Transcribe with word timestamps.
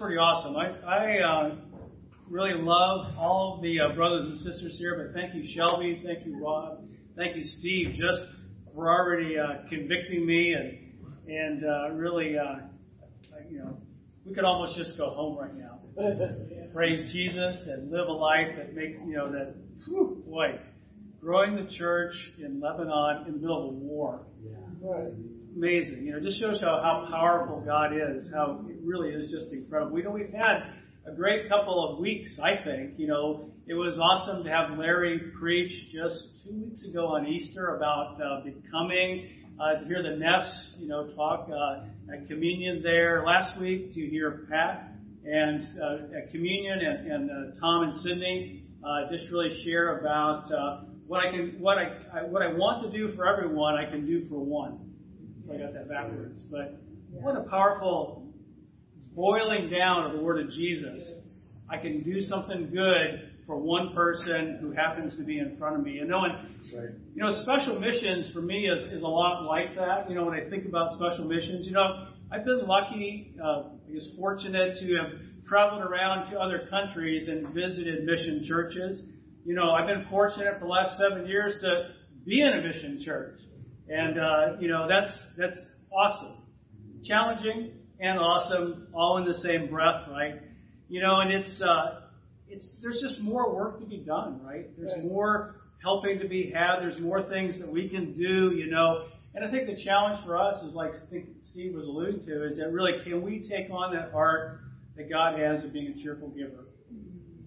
pretty 0.00 0.16
awesome. 0.16 0.56
I, 0.56 0.70
I 0.80 1.18
uh, 1.20 1.56
really 2.30 2.54
love 2.54 3.14
all 3.18 3.56
of 3.56 3.62
the 3.62 3.80
uh, 3.80 3.94
brothers 3.94 4.24
and 4.24 4.40
sisters 4.40 4.76
here, 4.78 4.96
but 4.96 5.12
thank 5.14 5.34
you, 5.34 5.44
Shelby. 5.54 6.00
Thank 6.02 6.24
you, 6.24 6.42
Rob. 6.42 6.84
Thank 7.16 7.36
you, 7.36 7.44
Steve, 7.44 7.88
just 7.90 8.22
for 8.74 8.90
already 8.90 9.38
uh, 9.38 9.68
convicting 9.68 10.24
me 10.24 10.54
and 10.54 10.78
and 11.28 11.64
uh, 11.64 11.90
really, 11.90 12.36
uh, 12.38 12.60
you 13.50 13.58
know, 13.58 13.76
we 14.24 14.34
could 14.34 14.44
almost 14.44 14.76
just 14.76 14.96
go 14.96 15.10
home 15.10 15.36
right 15.38 15.54
now. 15.54 15.78
Praise 16.72 17.12
Jesus 17.12 17.56
and 17.66 17.90
live 17.90 18.08
a 18.08 18.12
life 18.12 18.48
that 18.56 18.74
makes, 18.74 18.98
you 19.06 19.16
know, 19.16 19.30
that, 19.30 19.54
whew, 19.86 20.24
boy, 20.26 20.58
growing 21.20 21.54
the 21.54 21.70
church 21.70 22.14
in 22.38 22.58
Lebanon 22.58 23.26
in 23.26 23.34
the 23.34 23.38
middle 23.38 23.68
of 23.68 23.74
a 23.74 23.78
war. 23.78 24.22
Yeah. 24.42 24.56
Right. 24.82 25.12
Amazing. 25.56 26.06
You 26.06 26.12
know, 26.12 26.20
just 26.20 26.40
shows 26.40 26.60
how, 26.60 26.80
how 26.82 27.08
powerful 27.10 27.60
God 27.60 27.92
is, 27.92 28.28
how 28.32 28.64
it 28.68 28.76
really 28.84 29.10
is 29.10 29.30
just 29.30 29.52
incredible. 29.52 29.92
We 29.92 30.02
know 30.02 30.10
we've 30.10 30.32
had 30.32 30.74
a 31.06 31.12
great 31.12 31.48
couple 31.48 31.92
of 31.92 31.98
weeks, 31.98 32.38
I 32.42 32.62
think. 32.62 32.98
You 32.98 33.08
know, 33.08 33.50
it 33.66 33.74
was 33.74 33.98
awesome 33.98 34.44
to 34.44 34.50
have 34.50 34.78
Larry 34.78 35.20
preach 35.38 35.72
just 35.92 36.44
two 36.44 36.54
weeks 36.64 36.84
ago 36.84 37.06
on 37.06 37.26
Easter 37.26 37.76
about 37.76 38.20
uh, 38.20 38.44
becoming, 38.44 39.28
uh, 39.60 39.80
to 39.80 39.84
hear 39.86 40.02
the 40.02 40.22
Neffs, 40.24 40.78
you 40.78 40.88
know, 40.88 41.12
talk 41.14 41.48
uh, 41.50 42.14
at 42.14 42.28
communion 42.28 42.82
there. 42.82 43.24
Last 43.26 43.60
week 43.60 43.92
to 43.94 44.00
hear 44.00 44.46
Pat 44.50 44.92
and 45.24 45.64
uh, 45.82 46.16
at 46.16 46.30
communion 46.30 46.78
and, 46.78 47.12
and 47.12 47.30
uh, 47.30 47.60
Tom 47.60 47.82
and 47.82 47.96
Sydney 47.96 48.64
uh, 48.84 49.10
just 49.10 49.30
really 49.30 49.62
share 49.64 49.98
about 49.98 50.50
uh, 50.52 50.80
what 51.06 51.26
I 51.26 51.30
can, 51.30 51.56
what 51.58 51.76
I, 51.76 51.96
I, 52.14 52.22
what 52.22 52.42
I 52.42 52.48
want 52.48 52.90
to 52.90 52.96
do 52.96 53.14
for 53.16 53.26
everyone, 53.26 53.74
I 53.74 53.90
can 53.90 54.06
do 54.06 54.28
for 54.28 54.38
one. 54.38 54.89
I 55.52 55.56
got 55.56 55.72
that 55.74 55.88
backwards, 55.88 56.42
but 56.50 56.80
what 57.10 57.36
a 57.36 57.40
powerful 57.48 58.24
boiling 59.14 59.68
down 59.68 60.04
of 60.06 60.12
the 60.12 60.22
word 60.22 60.38
of 60.44 60.50
Jesus. 60.50 61.10
I 61.68 61.76
can 61.76 62.02
do 62.02 62.20
something 62.20 62.70
good 62.70 63.30
for 63.46 63.56
one 63.56 63.92
person 63.94 64.58
who 64.60 64.70
happens 64.70 65.16
to 65.16 65.24
be 65.24 65.40
in 65.40 65.56
front 65.56 65.76
of 65.76 65.82
me. 65.82 65.98
And 65.98 66.08
knowing, 66.08 66.32
Right. 66.72 66.90
you 67.14 67.22
know, 67.22 67.42
special 67.42 67.80
missions 67.80 68.30
for 68.32 68.40
me 68.40 68.68
is, 68.68 68.80
is 68.92 69.02
a 69.02 69.06
lot 69.06 69.44
like 69.44 69.74
that. 69.74 70.08
You 70.08 70.14
know, 70.14 70.24
when 70.24 70.34
I 70.34 70.48
think 70.48 70.66
about 70.66 70.92
special 70.92 71.24
missions, 71.24 71.66
you 71.66 71.72
know, 71.72 72.06
I've 72.30 72.44
been 72.44 72.66
lucky, 72.66 73.34
uh, 73.42 73.64
I 73.88 73.92
guess 73.92 74.06
fortunate 74.16 74.76
to 74.78 74.94
have 74.96 75.12
traveled 75.48 75.82
around 75.82 76.30
to 76.30 76.38
other 76.38 76.68
countries 76.70 77.28
and 77.28 77.48
visited 77.52 78.04
mission 78.04 78.44
churches. 78.46 79.02
You 79.44 79.54
know, 79.56 79.72
I've 79.72 79.88
been 79.88 80.06
fortunate 80.08 80.54
for 80.54 80.66
the 80.66 80.70
last 80.70 80.96
seven 80.96 81.26
years 81.26 81.56
to 81.62 81.90
be 82.24 82.40
in 82.40 82.52
a 82.52 82.62
mission 82.62 83.00
church. 83.04 83.40
And, 83.90 84.18
uh, 84.18 84.56
you 84.60 84.68
know, 84.68 84.86
that's, 84.88 85.12
that's 85.36 85.58
awesome. 85.92 86.44
Challenging 87.04 87.72
and 87.98 88.18
awesome 88.18 88.86
all 88.94 89.18
in 89.18 89.24
the 89.24 89.34
same 89.34 89.68
breath, 89.68 90.06
right? 90.10 90.34
You 90.88 91.00
know, 91.02 91.20
and 91.20 91.32
it's, 91.32 91.60
uh, 91.60 92.02
it's, 92.48 92.72
there's 92.82 93.00
just 93.02 93.20
more 93.20 93.54
work 93.54 93.80
to 93.80 93.86
be 93.86 93.98
done, 93.98 94.40
right? 94.44 94.66
There's 94.78 94.92
Right. 94.92 95.04
more 95.04 95.56
helping 95.82 96.18
to 96.20 96.28
be 96.28 96.50
had. 96.50 96.80
There's 96.80 96.98
more 97.00 97.22
things 97.22 97.58
that 97.58 97.70
we 97.70 97.88
can 97.88 98.12
do, 98.14 98.52
you 98.54 98.70
know. 98.70 99.06
And 99.34 99.44
I 99.44 99.50
think 99.50 99.66
the 99.66 99.82
challenge 99.82 100.24
for 100.24 100.36
us 100.36 100.62
is 100.62 100.74
like 100.74 100.92
Steve 101.42 101.74
was 101.74 101.86
alluding 101.86 102.24
to, 102.26 102.46
is 102.46 102.58
that 102.58 102.72
really 102.72 102.92
can 103.04 103.22
we 103.22 103.46
take 103.48 103.70
on 103.70 103.94
that 103.94 104.12
heart 104.12 104.60
that 104.96 105.08
God 105.08 105.38
has 105.38 105.64
of 105.64 105.72
being 105.72 105.88
a 105.88 106.02
cheerful 106.02 106.28
giver? 106.28 106.64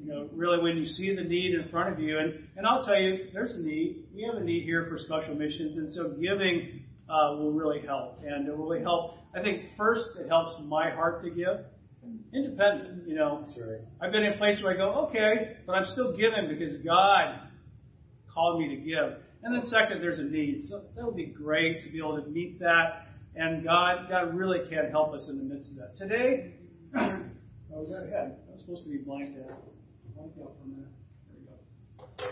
You 0.04 0.12
know, 0.12 0.30
really 0.34 0.62
when 0.62 0.78
you 0.78 0.86
see 0.86 1.16
the 1.16 1.24
need 1.24 1.56
in 1.56 1.70
front 1.70 1.94
of 1.94 2.00
you, 2.00 2.20
and, 2.20 2.46
and 2.58 2.68
I'll 2.68 2.84
tell 2.84 3.00
you, 3.00 3.28
there's 3.32 3.52
a 3.52 3.60
need. 3.60 4.04
We 4.14 4.24
have 4.24 4.36
a 4.36 4.44
need 4.44 4.64
here 4.64 4.86
for 4.90 4.98
special 4.98 5.34
missions, 5.34 5.78
and 5.78 5.90
so 5.92 6.10
giving 6.10 6.84
uh, 7.10 7.38
will 7.38 7.54
really 7.54 7.80
help. 7.86 8.20
And 8.26 8.48
it 8.48 8.58
will 8.58 8.68
really 8.68 8.84
help. 8.84 9.18
I 9.34 9.42
think 9.42 9.64
first 9.78 10.04
it 10.20 10.28
helps 10.28 10.56
my 10.66 10.90
heart 10.90 11.24
to 11.24 11.30
give. 11.30 11.60
Independent, 12.34 13.08
you 13.08 13.16
know. 13.16 13.44
That's 13.46 13.58
right. 13.58 13.80
I've 14.02 14.12
been 14.12 14.24
in 14.24 14.34
a 14.34 14.38
place 14.38 14.62
where 14.62 14.74
I 14.74 14.78
go, 14.78 15.08
okay, 15.08 15.56
but 15.66 15.74
I'm 15.74 15.86
still 15.86 16.16
giving 16.18 16.50
because 16.50 16.78
God 16.80 17.40
called 18.34 18.60
me 18.60 18.76
to 18.76 18.82
give. 18.82 19.20
And 19.44 19.56
then 19.56 19.64
second, 19.64 20.02
there's 20.02 20.20
a 20.20 20.24
need. 20.24 20.64
So 20.64 20.82
that 20.96 21.06
would 21.06 21.16
be 21.16 21.28
great 21.28 21.84
to 21.84 21.90
be 21.90 22.00
able 22.00 22.22
to 22.22 22.28
meet 22.30 22.60
that. 22.60 23.08
And 23.36 23.64
God, 23.64 24.10
God 24.10 24.36
really 24.36 24.68
can 24.70 24.92
help 24.92 25.14
us 25.14 25.28
in 25.30 25.38
the 25.38 25.44
midst 25.44 25.72
of 25.72 25.78
that. 25.78 25.96
Today, 25.98 26.56
oh, 26.96 27.86
go 27.86 28.04
ahead. 28.06 28.38
I 28.48 28.52
was 28.52 28.62
supposed 28.62 28.84
to 28.84 28.90
be 28.90 28.98
blanked 28.98 29.40
out. 29.50 29.73
Blanked 30.16 30.38
out 30.40 30.52
for 30.60 30.64
a 30.64 30.68
minute. 30.68 30.92
There 31.28 31.38
we 31.40 32.26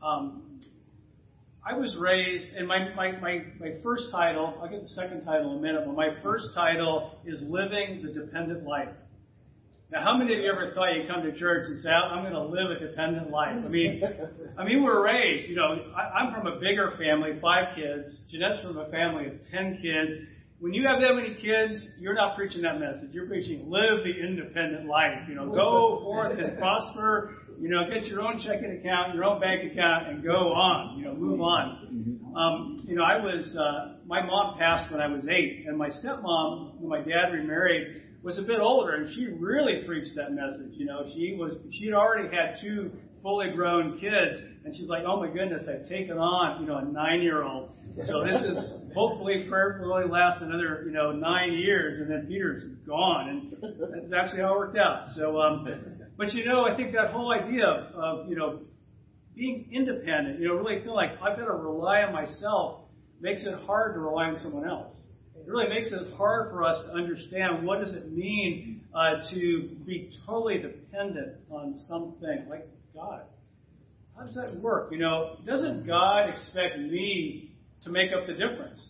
go. 0.00 0.06
Um, 0.06 0.60
I 1.66 1.72
was 1.78 1.96
raised, 1.98 2.52
and 2.54 2.68
my, 2.68 2.92
my, 2.94 3.12
my, 3.12 3.44
my 3.58 3.72
first 3.82 4.10
title, 4.10 4.58
I'll 4.60 4.68
get 4.68 4.82
the 4.82 4.88
second 4.88 5.24
title 5.24 5.52
in 5.52 5.58
a 5.58 5.62
minute, 5.62 5.84
but 5.86 5.94
my 5.94 6.10
first 6.22 6.48
title 6.54 7.18
is 7.24 7.42
Living 7.48 8.02
the 8.04 8.12
Dependent 8.12 8.64
Life. 8.64 8.90
Now, 9.90 10.02
how 10.02 10.16
many 10.16 10.34
of 10.34 10.40
you 10.40 10.50
ever 10.50 10.72
thought 10.74 10.92
you'd 10.94 11.06
come 11.06 11.22
to 11.22 11.32
church 11.38 11.64
and 11.66 11.80
say, 11.82 11.88
I'm 11.88 12.22
going 12.22 12.34
to 12.34 12.42
live 12.42 12.70
a 12.70 12.80
dependent 12.80 13.30
life? 13.30 13.54
I 13.64 13.68
mean, 13.68 14.02
I 14.58 14.64
mean, 14.64 14.82
we're 14.82 15.04
raised, 15.04 15.48
you 15.48 15.56
know, 15.56 15.92
I, 15.96 16.18
I'm 16.18 16.34
from 16.34 16.46
a 16.46 16.58
bigger 16.58 16.94
family, 16.98 17.38
five 17.40 17.76
kids. 17.76 18.24
Jeanette's 18.30 18.60
from 18.62 18.76
a 18.78 18.90
family 18.90 19.26
of 19.26 19.34
ten 19.50 19.78
kids. 19.80 20.18
When 20.64 20.72
you 20.72 20.88
have 20.88 21.02
that 21.02 21.14
many 21.14 21.34
kids, 21.34 21.86
you're 22.00 22.14
not 22.14 22.36
preaching 22.36 22.62
that 22.62 22.80
message. 22.80 23.10
You're 23.12 23.26
preaching 23.26 23.68
live 23.68 24.02
the 24.02 24.14
independent 24.18 24.86
life. 24.86 25.28
You 25.28 25.34
know, 25.34 25.44
go 25.52 26.00
forth 26.02 26.38
and 26.38 26.56
prosper. 26.56 27.36
You 27.60 27.68
know, 27.68 27.82
get 27.92 28.06
your 28.06 28.22
own 28.22 28.38
checking 28.38 28.70
account, 28.80 29.14
your 29.14 29.24
own 29.24 29.42
bank 29.42 29.70
account, 29.70 30.08
and 30.08 30.24
go 30.24 30.54
on. 30.54 30.98
You 30.98 31.04
know, 31.04 31.14
move 31.16 31.42
on. 31.42 32.22
Um, 32.34 32.82
you 32.88 32.96
know, 32.96 33.02
I 33.02 33.18
was, 33.18 33.54
uh, 33.54 33.96
my 34.06 34.24
mom 34.24 34.56
passed 34.58 34.90
when 34.90 35.02
I 35.02 35.06
was 35.06 35.28
eight, 35.28 35.66
and 35.68 35.76
my 35.76 35.90
stepmom, 35.90 36.80
when 36.80 36.88
my 36.88 37.00
dad 37.00 37.34
remarried, 37.34 38.00
was 38.22 38.38
a 38.38 38.42
bit 38.42 38.58
older, 38.58 38.94
and 38.94 39.14
she 39.14 39.26
really 39.26 39.82
preached 39.86 40.16
that 40.16 40.32
message. 40.32 40.72
You 40.72 40.86
know, 40.86 41.04
she 41.14 41.36
was, 41.38 41.58
she'd 41.72 41.92
already 41.92 42.34
had 42.34 42.56
two 42.62 42.90
fully 43.22 43.50
grown 43.54 43.98
kids, 43.98 44.40
and 44.64 44.74
she's 44.74 44.88
like, 44.88 45.02
oh 45.06 45.20
my 45.20 45.28
goodness, 45.28 45.68
I've 45.68 45.86
taken 45.86 46.16
on, 46.16 46.62
you 46.62 46.68
know, 46.68 46.78
a 46.78 46.84
nine-year-old. 46.86 47.68
So 48.02 48.24
this 48.24 48.42
is 48.42 48.74
hopefully 48.92 49.46
prayerfully 49.48 50.04
last 50.10 50.42
another, 50.42 50.82
you 50.84 50.92
know, 50.92 51.12
nine 51.12 51.52
years, 51.52 52.00
and 52.00 52.10
then 52.10 52.26
Peter's 52.26 52.64
gone, 52.86 53.28
and 53.28 53.56
that's 53.94 54.12
actually 54.12 54.40
how 54.40 54.54
it 54.54 54.58
worked 54.58 54.78
out. 54.78 55.08
So, 55.14 55.40
um, 55.40 55.68
but 56.16 56.32
you 56.32 56.44
know, 56.44 56.66
I 56.66 56.76
think 56.76 56.92
that 56.94 57.12
whole 57.12 57.32
idea 57.32 57.64
of, 57.64 57.94
of 57.94 58.28
you 58.28 58.34
know, 58.34 58.62
being 59.36 59.68
independent, 59.72 60.40
you 60.40 60.48
know, 60.48 60.54
really 60.54 60.82
feel 60.82 60.94
like 60.94 61.12
I've 61.22 61.38
got 61.38 61.44
to 61.44 61.52
rely 61.52 62.02
on 62.02 62.12
myself 62.12 62.80
makes 63.20 63.44
it 63.44 63.54
hard 63.64 63.94
to 63.94 64.00
rely 64.00 64.24
on 64.24 64.38
someone 64.38 64.68
else. 64.68 64.96
It 65.36 65.46
really 65.46 65.68
makes 65.68 65.86
it 65.88 66.14
hard 66.16 66.50
for 66.50 66.64
us 66.64 66.78
to 66.86 66.92
understand 66.92 67.64
what 67.64 67.78
does 67.80 67.92
it 67.92 68.10
mean 68.10 68.80
uh, 68.92 69.22
to 69.30 69.68
be 69.86 70.10
totally 70.26 70.58
dependent 70.58 71.36
on 71.48 71.76
something 71.88 72.46
like 72.48 72.66
God. 72.92 73.22
How 74.16 74.24
does 74.24 74.34
that 74.34 74.56
work? 74.60 74.90
You 74.90 74.98
know, 74.98 75.38
doesn't 75.46 75.86
God 75.86 76.28
expect 76.28 76.78
me 76.78 77.53
to 77.84 77.90
make 77.90 78.10
up 78.12 78.26
the 78.26 78.32
difference? 78.32 78.88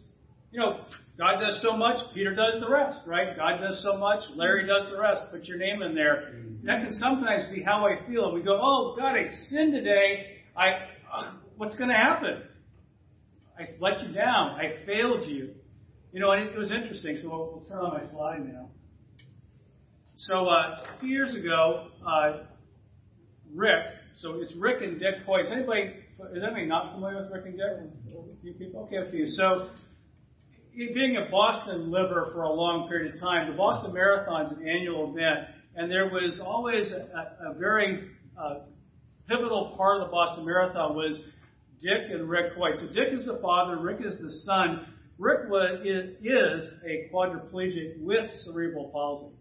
You 0.51 0.61
know, 0.61 0.81
God 1.19 1.41
does 1.41 1.61
so 1.63 1.77
much, 1.77 1.99
Peter 2.13 2.35
does 2.35 2.61
the 2.61 2.69
rest, 2.69 3.01
right? 3.07 3.37
God 3.37 3.59
does 3.61 3.83
so 3.83 3.99
much, 3.99 4.23
Larry 4.35 4.67
does 4.67 4.91
the 4.91 5.01
rest. 5.01 5.23
Put 5.31 5.45
your 5.45 5.59
name 5.59 5.83
in 5.83 5.95
there. 5.95 6.35
That 6.65 6.83
can 6.83 6.93
sometimes 6.95 7.45
be 7.55 7.63
how 7.63 7.87
I 7.87 8.07
feel. 8.07 8.33
We 8.33 8.43
go, 8.43 8.59
oh, 8.61 8.97
God, 8.97 9.17
I 9.17 9.29
sinned 9.49 9.73
today. 9.73 10.39
I, 10.57 10.71
uh, 11.13 11.35
what's 11.57 11.77
going 11.77 11.91
to 11.91 11.97
happen? 11.97 12.43
I 13.59 13.69
let 13.79 14.01
you 14.01 14.13
down. 14.13 14.53
I 14.53 14.85
failed 14.87 15.27
you. 15.27 15.51
You 16.13 16.21
know, 16.21 16.31
and 16.31 16.49
it 16.49 16.57
was 16.57 16.71
interesting. 16.71 17.19
So 17.21 17.29
we'll, 17.29 17.53
we'll 17.53 17.65
turn 17.69 17.79
on 17.79 17.95
my 17.95 18.05
slide 18.09 18.47
now. 18.47 18.71
So 20.17 20.47
uh, 20.47 20.85
a 20.85 21.01
few 21.01 21.09
years 21.09 21.35
ago, 21.35 21.89
uh, 22.07 22.45
Rick. 23.53 23.85
So 24.17 24.41
it's 24.41 24.55
Rick 24.57 24.83
and 24.83 24.99
Dick 24.99 25.15
Hoyt. 25.27 25.47
Anybody 25.51 25.95
is 26.33 26.43
anybody 26.43 26.67
not 26.67 26.95
familiar 26.95 27.17
with 27.23 27.31
Rick 27.31 27.45
and 27.47 27.93
few 28.43 28.53
people. 28.55 28.83
Okay, 28.85 28.97
a 28.97 29.11
few. 29.11 29.27
So 29.27 29.71
being 30.75 31.17
a 31.17 31.31
Boston 31.31 31.91
liver 31.91 32.31
for 32.33 32.43
a 32.43 32.53
long 32.53 32.89
period 32.89 33.15
of 33.15 33.21
time, 33.21 33.51
the 33.51 33.57
Boston 33.57 33.93
Marathon's 33.93 34.53
an 34.53 34.69
annual 34.69 35.11
event, 35.11 35.49
and 35.77 35.91
there 35.91 36.07
was 36.07 36.41
always 36.45 36.91
a, 36.93 37.51
a 37.51 37.55
very 37.55 38.09
uh, 38.39 38.61
pivotal 39.29 39.75
part 39.77 40.01
of 40.01 40.09
the 40.09 40.13
Boston 40.13 40.45
Marathon 40.45 40.95
was 40.95 41.21
Dick 41.81 42.11
and 42.11 42.29
Rick 42.29 42.53
Hoyt. 42.57 42.79
So 42.79 42.87
Dick 42.87 43.13
is 43.13 43.25
the 43.25 43.39
father, 43.41 43.79
Rick 43.79 44.01
is 44.05 44.19
the 44.21 44.31
son. 44.45 44.87
Rick 45.19 45.49
was, 45.49 45.81
is 45.85 46.69
a 46.85 47.09
quadriplegic 47.15 48.03
with 48.03 48.31
cerebral 48.43 48.91
palsy. 48.91 49.35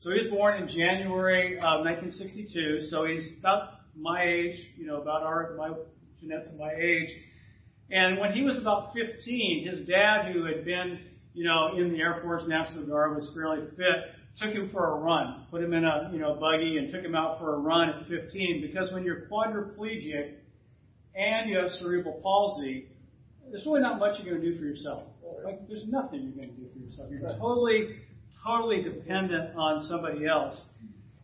So 0.00 0.10
he 0.10 0.16
was 0.16 0.26
born 0.28 0.62
in 0.62 0.68
January 0.68 1.56
of 1.56 1.84
1962. 1.84 2.88
So 2.90 3.06
he's 3.06 3.30
about 3.38 3.80
my 3.96 4.24
age, 4.24 4.56
you 4.76 4.86
know, 4.86 5.00
about 5.00 5.22
our 5.22 5.54
my 5.56 5.70
Jeanette's 6.24 6.50
my 6.58 6.72
age. 6.72 7.10
And 7.90 8.18
when 8.18 8.32
he 8.32 8.42
was 8.42 8.58
about 8.58 8.94
15, 8.94 9.66
his 9.66 9.86
dad, 9.86 10.32
who 10.32 10.44
had 10.44 10.64
been, 10.64 11.00
you 11.34 11.44
know, 11.44 11.76
in 11.76 11.92
the 11.92 11.98
Air 11.98 12.20
Force 12.22 12.44
National 12.46 12.86
Guard, 12.86 13.14
was 13.14 13.30
fairly 13.34 13.66
fit, 13.76 14.14
took 14.40 14.54
him 14.54 14.70
for 14.72 14.94
a 14.94 14.94
run, 14.96 15.46
put 15.50 15.62
him 15.62 15.74
in 15.74 15.84
a, 15.84 16.10
you 16.12 16.18
know, 16.18 16.34
buggy 16.34 16.78
and 16.78 16.90
took 16.90 17.02
him 17.02 17.14
out 17.14 17.38
for 17.38 17.54
a 17.54 17.58
run 17.58 17.90
at 17.90 18.08
15 18.08 18.62
because 18.62 18.92
when 18.92 19.04
you're 19.04 19.26
quadriplegic 19.30 20.32
and 21.14 21.50
you 21.50 21.58
have 21.58 21.70
cerebral 21.70 22.18
palsy, 22.22 22.88
there's 23.50 23.66
really 23.66 23.82
not 23.82 23.98
much 23.98 24.18
you're 24.22 24.34
going 24.34 24.42
to 24.42 24.52
do 24.52 24.58
for 24.58 24.64
yourself. 24.64 25.04
Like, 25.44 25.68
there's 25.68 25.86
nothing 25.86 26.22
you're 26.22 26.46
going 26.46 26.56
to 26.56 26.62
do 26.62 26.68
for 26.72 26.78
yourself. 26.78 27.10
You're 27.10 27.38
totally, 27.38 27.96
totally 28.44 28.82
dependent 28.82 29.54
on 29.56 29.82
somebody 29.82 30.26
else. 30.26 30.60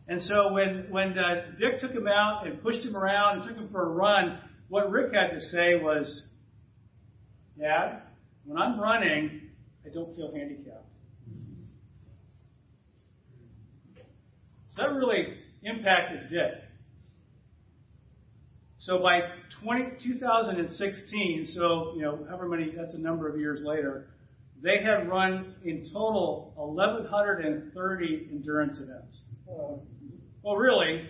And 0.07 0.21
so 0.21 0.51
when 0.51 0.87
when 0.89 1.17
uh, 1.17 1.51
Dick 1.59 1.79
took 1.79 1.91
him 1.91 2.07
out 2.07 2.45
and 2.45 2.61
pushed 2.61 2.83
him 2.83 2.97
around 2.97 3.39
and 3.39 3.47
took 3.47 3.57
him 3.57 3.69
for 3.71 3.83
a 3.83 3.89
run, 3.89 4.39
what 4.71 4.89
Rick 4.89 5.13
had 5.13 5.31
to 5.31 5.41
say 5.41 5.75
was, 5.75 6.23
"Dad, 7.59 8.03
when 8.45 8.57
I'm 8.57 8.79
running, 8.79 9.49
I 9.85 9.89
don't 9.89 10.15
feel 10.15 10.33
handicapped." 10.33 10.87
So 14.69 14.83
that 14.83 14.93
really 14.93 15.37
impacted 15.63 16.29
Dick. 16.29 16.63
So 18.77 18.99
by 18.99 19.29
20, 19.61 19.97
2016, 20.01 21.47
so 21.47 21.93
you 21.95 22.03
know, 22.03 22.25
however 22.29 22.47
many, 22.47 22.71
that's 22.73 22.93
a 22.93 22.97
number 22.97 23.27
of 23.27 23.37
years 23.37 23.61
later, 23.65 24.07
they 24.61 24.81
had 24.81 25.09
run 25.09 25.53
in 25.65 25.83
total 25.91 26.53
1,130 26.55 28.29
endurance 28.31 28.79
events. 28.79 29.21
Well, 29.45 30.55
really, 30.55 31.09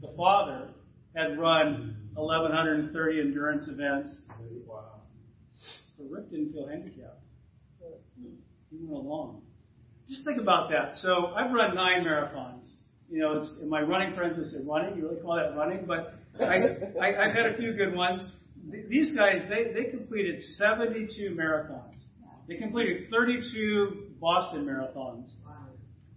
the 0.00 0.12
father 0.16 0.68
had 1.16 1.40
run 1.40 1.96
1,130 2.14 3.20
endurance 3.20 3.68
events. 3.68 4.22
Wow. 4.66 5.00
But 5.98 6.06
Rick 6.10 6.30
didn't 6.30 6.52
feel 6.52 6.66
handicapped. 6.68 7.20
He 8.70 8.78
went 8.86 9.04
along. 9.04 9.42
Just 10.08 10.24
think 10.24 10.40
about 10.40 10.70
that. 10.70 10.96
So 10.96 11.26
I've 11.34 11.52
run 11.52 11.74
nine 11.74 12.04
marathons. 12.04 12.70
You 13.10 13.20
know, 13.20 13.38
it's, 13.38 13.52
and 13.60 13.70
my 13.70 13.80
running 13.80 14.14
friends 14.16 14.36
would 14.38 14.46
say, 14.46 14.58
running? 14.66 14.96
You 14.96 15.08
really 15.08 15.20
call 15.22 15.36
that 15.36 15.56
running? 15.56 15.84
But 15.86 16.14
I, 16.40 16.56
I, 17.00 17.26
I've 17.28 17.34
had 17.34 17.46
a 17.46 17.56
few 17.56 17.72
good 17.74 17.94
ones. 17.94 18.24
Th- 18.70 18.86
These 18.88 19.14
guys, 19.14 19.42
they, 19.48 19.72
they 19.72 19.90
completed 19.90 20.42
72 20.42 21.36
marathons. 21.38 22.00
They 22.48 22.56
completed 22.56 23.08
32 23.10 24.08
Boston 24.20 24.64
marathons. 24.66 25.30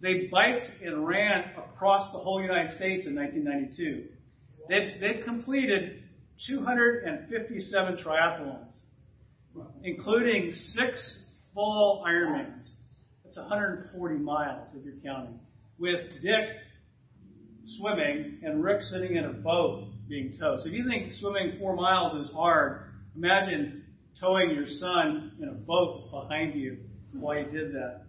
They 0.01 0.27
biked 0.31 0.69
and 0.83 1.07
ran 1.07 1.45
across 1.57 2.11
the 2.11 2.19
whole 2.19 2.41
United 2.41 2.75
States 2.75 3.05
in 3.07 3.15
1992. 3.15 4.05
They've, 4.69 4.99
they've 4.99 5.23
completed 5.23 6.03
257 6.47 7.97
triathlons, 7.97 8.77
including 9.83 10.51
six 10.51 11.23
full 11.53 12.03
Ironmans. 12.07 12.67
That's 13.23 13.37
140 13.37 14.15
miles 14.15 14.69
if 14.75 14.85
you're 14.85 14.95
counting. 15.03 15.39
With 15.79 16.21
Dick 16.21 16.49
swimming 17.77 18.39
and 18.43 18.63
Rick 18.63 18.81
sitting 18.83 19.17
in 19.17 19.25
a 19.25 19.33
boat 19.33 19.89
being 20.07 20.33
towed. 20.39 20.61
So 20.61 20.67
if 20.67 20.73
you 20.73 20.87
think 20.87 21.11
swimming 21.13 21.57
four 21.59 21.75
miles 21.75 22.13
is 22.25 22.31
hard, 22.33 22.83
imagine 23.15 23.83
towing 24.19 24.51
your 24.51 24.67
son 24.67 25.33
in 25.41 25.49
a 25.49 25.53
boat 25.53 26.09
behind 26.11 26.59
you 26.59 26.77
while 27.13 27.37
you 27.37 27.45
did 27.45 27.73
that. 27.73 28.03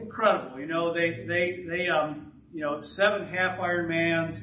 Incredible. 0.00 0.60
You 0.60 0.66
know, 0.66 0.94
they, 0.94 1.24
they, 1.26 1.64
they, 1.68 1.88
um, 1.88 2.32
you 2.52 2.62
know, 2.62 2.80
seven 2.82 3.28
half 3.28 3.58
Ironmans, 3.58 4.38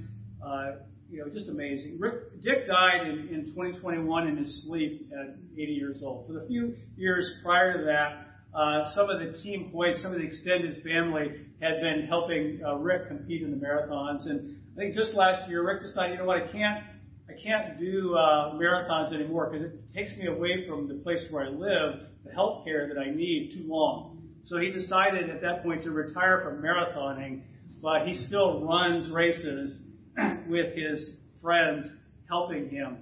uh, 0.45 0.72
you 1.09 1.19
know, 1.19 1.30
just 1.31 1.48
amazing. 1.48 1.98
Rick, 2.00 2.42
Dick 2.42 2.68
died 2.68 3.07
in, 3.07 3.30
in 3.30 3.45
2021 3.48 4.27
in 4.27 4.38
his 4.38 4.63
sleep 4.65 5.09
at 5.13 5.36
80 5.54 5.74
years 5.74 6.04
old. 6.04 6.27
For 6.27 6.33
the 6.33 6.45
few 6.48 6.75
years 6.98 7.30
prior 7.44 7.77
to 7.77 7.86
that, 7.86 8.27
uh, 8.57 8.92
some 8.94 9.09
of 9.09 9.19
the 9.19 9.38
team 9.42 9.69
Hoyt, 9.71 9.98
some 9.98 10.13
of 10.13 10.19
the 10.19 10.25
extended 10.25 10.83
family 10.83 11.45
had 11.62 11.81
been 11.81 12.07
helping 12.07 12.59
uh, 12.65 12.75
Rick 12.75 13.07
compete 13.07 13.42
in 13.42 13.51
the 13.51 13.57
marathons. 13.57 14.25
And 14.25 14.57
I 14.74 14.80
think 14.80 14.95
just 14.95 15.13
last 15.13 15.50
year, 15.50 15.65
Rick 15.65 15.83
decided, 15.83 16.13
you 16.13 16.19
know 16.19 16.25
what, 16.25 16.38
I 16.44 16.51
can't, 16.51 16.83
I 17.30 17.33
can't 17.42 17.80
do 17.80 18.15
uh, 18.15 18.54
marathons 18.56 19.13
anymore 19.13 19.50
because 19.51 19.68
it 19.68 19.94
takes 19.94 20.18
me 20.18 20.27
away 20.27 20.68
from 20.68 20.88
the 20.88 20.95
place 20.95 21.25
where 21.30 21.45
I 21.45 21.50
live, 21.50 22.00
the 22.25 22.31
health 22.33 22.65
care 22.65 22.88
that 22.88 23.00
I 23.00 23.12
need, 23.12 23.54
too 23.54 23.65
long. 23.68 24.21
So 24.44 24.57
he 24.57 24.71
decided 24.71 25.30
at 25.30 25.42
that 25.42 25.63
point 25.63 25.83
to 25.83 25.92
retire 25.92 26.42
from 26.44 26.62
marathoning, 26.62 27.42
but 27.81 28.07
he 28.07 28.15
still 28.15 28.65
runs 28.65 29.09
races 29.12 29.80
with 30.50 30.75
his 30.75 31.10
friends 31.42 31.88
helping 32.30 32.69
him. 32.69 32.98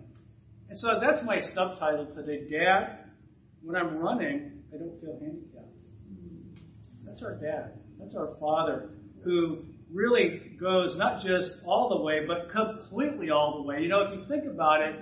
And 0.70 0.80
so 0.80 1.00
that's 1.02 1.24
my 1.26 1.40
subtitle 1.54 2.08
today. 2.14 2.48
Dad, 2.50 3.06
when 3.62 3.76
I'm 3.76 3.98
running, 3.98 4.52
I 4.74 4.78
don't 4.78 5.00
feel 5.00 5.18
handicapped. 5.20 5.66
That's 7.06 7.24
our 7.24 7.36
dad. 7.36 7.74
That's 8.00 8.16
our 8.16 8.36
father 8.40 8.90
who 9.24 9.64
really 9.92 10.56
goes 10.60 10.98
not 10.98 11.22
just 11.22 11.50
all 11.66 11.90
the 11.90 12.02
way, 12.02 12.26
but 12.28 12.52
completely 12.52 13.30
all 13.30 13.62
the 13.62 13.68
way. 13.68 13.82
You 13.82 13.90
know, 13.90 14.02
if 14.02 14.20
you 14.20 14.26
think 14.28 14.46
about 14.46 14.82
it, 14.82 14.96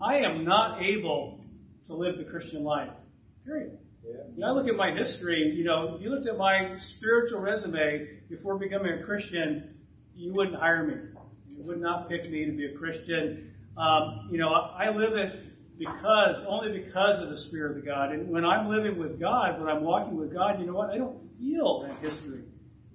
I 0.00 0.18
am 0.18 0.44
not 0.44 0.82
able 0.82 1.44
to 1.86 1.94
live 1.94 2.18
the 2.18 2.24
Christian 2.24 2.64
life. 2.64 2.90
Period. 3.44 3.78
Yeah. 4.06 4.14
You 4.34 4.40
know, 4.40 4.48
I 4.48 4.50
look 4.52 4.68
at 4.68 4.76
my 4.76 4.92
history, 4.92 5.52
you 5.56 5.64
know, 5.64 5.96
if 5.96 6.02
you 6.02 6.10
looked 6.10 6.28
at 6.28 6.36
my 6.36 6.76
spiritual 6.96 7.40
resume 7.40 8.06
before 8.28 8.58
becoming 8.58 8.92
a 9.00 9.04
Christian, 9.04 9.74
you 10.14 10.32
wouldn't 10.32 10.56
hire 10.56 10.86
me. 10.86 11.17
Would 11.58 11.80
not 11.80 12.08
pick 12.08 12.30
me 12.30 12.46
to 12.46 12.52
be 12.52 12.66
a 12.66 12.78
Christian. 12.78 13.52
Um, 13.76 14.28
you 14.30 14.38
know, 14.38 14.52
I 14.52 14.90
live 14.90 15.14
it 15.14 15.44
because, 15.78 16.42
only 16.46 16.80
because 16.80 17.22
of 17.22 17.30
the 17.30 17.38
Spirit 17.48 17.78
of 17.78 17.84
God. 17.84 18.12
And 18.12 18.28
when 18.28 18.44
I'm 18.44 18.68
living 18.68 18.98
with 18.98 19.20
God, 19.20 19.60
when 19.60 19.68
I'm 19.68 19.82
walking 19.84 20.16
with 20.16 20.32
God, 20.32 20.60
you 20.60 20.66
know 20.66 20.74
what? 20.74 20.90
I 20.90 20.98
don't 20.98 21.18
feel 21.38 21.86
that 21.86 21.98
history. 22.00 22.44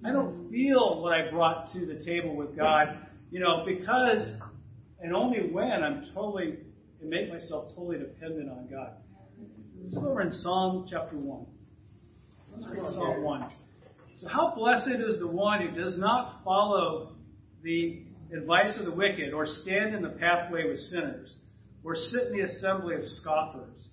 I 0.04 0.12
don't 0.12 0.50
feel 0.50 1.00
what 1.00 1.12
I 1.12 1.30
brought 1.30 1.72
to 1.72 1.86
the 1.86 2.04
table 2.04 2.36
with 2.36 2.56
God, 2.56 2.98
you 3.30 3.40
know, 3.40 3.64
because 3.64 4.32
and 5.00 5.14
only 5.14 5.50
when 5.50 5.82
I'm 5.82 6.04
totally 6.14 6.58
and 7.00 7.10
make 7.10 7.30
myself 7.30 7.68
totally 7.74 7.98
dependent 7.98 8.50
on 8.50 8.66
God. 8.70 8.92
Let's 9.82 9.94
go 9.94 10.08
over 10.08 10.22
in 10.22 10.32
Psalm 10.32 10.86
chapter 10.90 11.16
1. 11.16 11.46
Let's 12.56 12.74
read 12.74 12.86
Psalm 12.86 13.22
1. 13.22 13.50
So, 14.16 14.28
how 14.28 14.54
blessed 14.56 15.00
is 15.06 15.18
the 15.18 15.28
one 15.28 15.60
who 15.60 15.70
does 15.78 15.98
not 15.98 16.42
follow 16.44 17.16
the 17.62 18.03
advice 18.32 18.76
of 18.78 18.84
the 18.84 18.94
wicked, 18.94 19.32
or 19.32 19.46
stand 19.46 19.94
in 19.94 20.02
the 20.02 20.10
pathway 20.10 20.68
with 20.68 20.80
sinners, 20.80 21.36
or 21.82 21.94
sit 21.94 22.28
in 22.28 22.32
the 22.32 22.44
assembly 22.44 22.94
of 22.94 23.04
scoffers. 23.04 23.88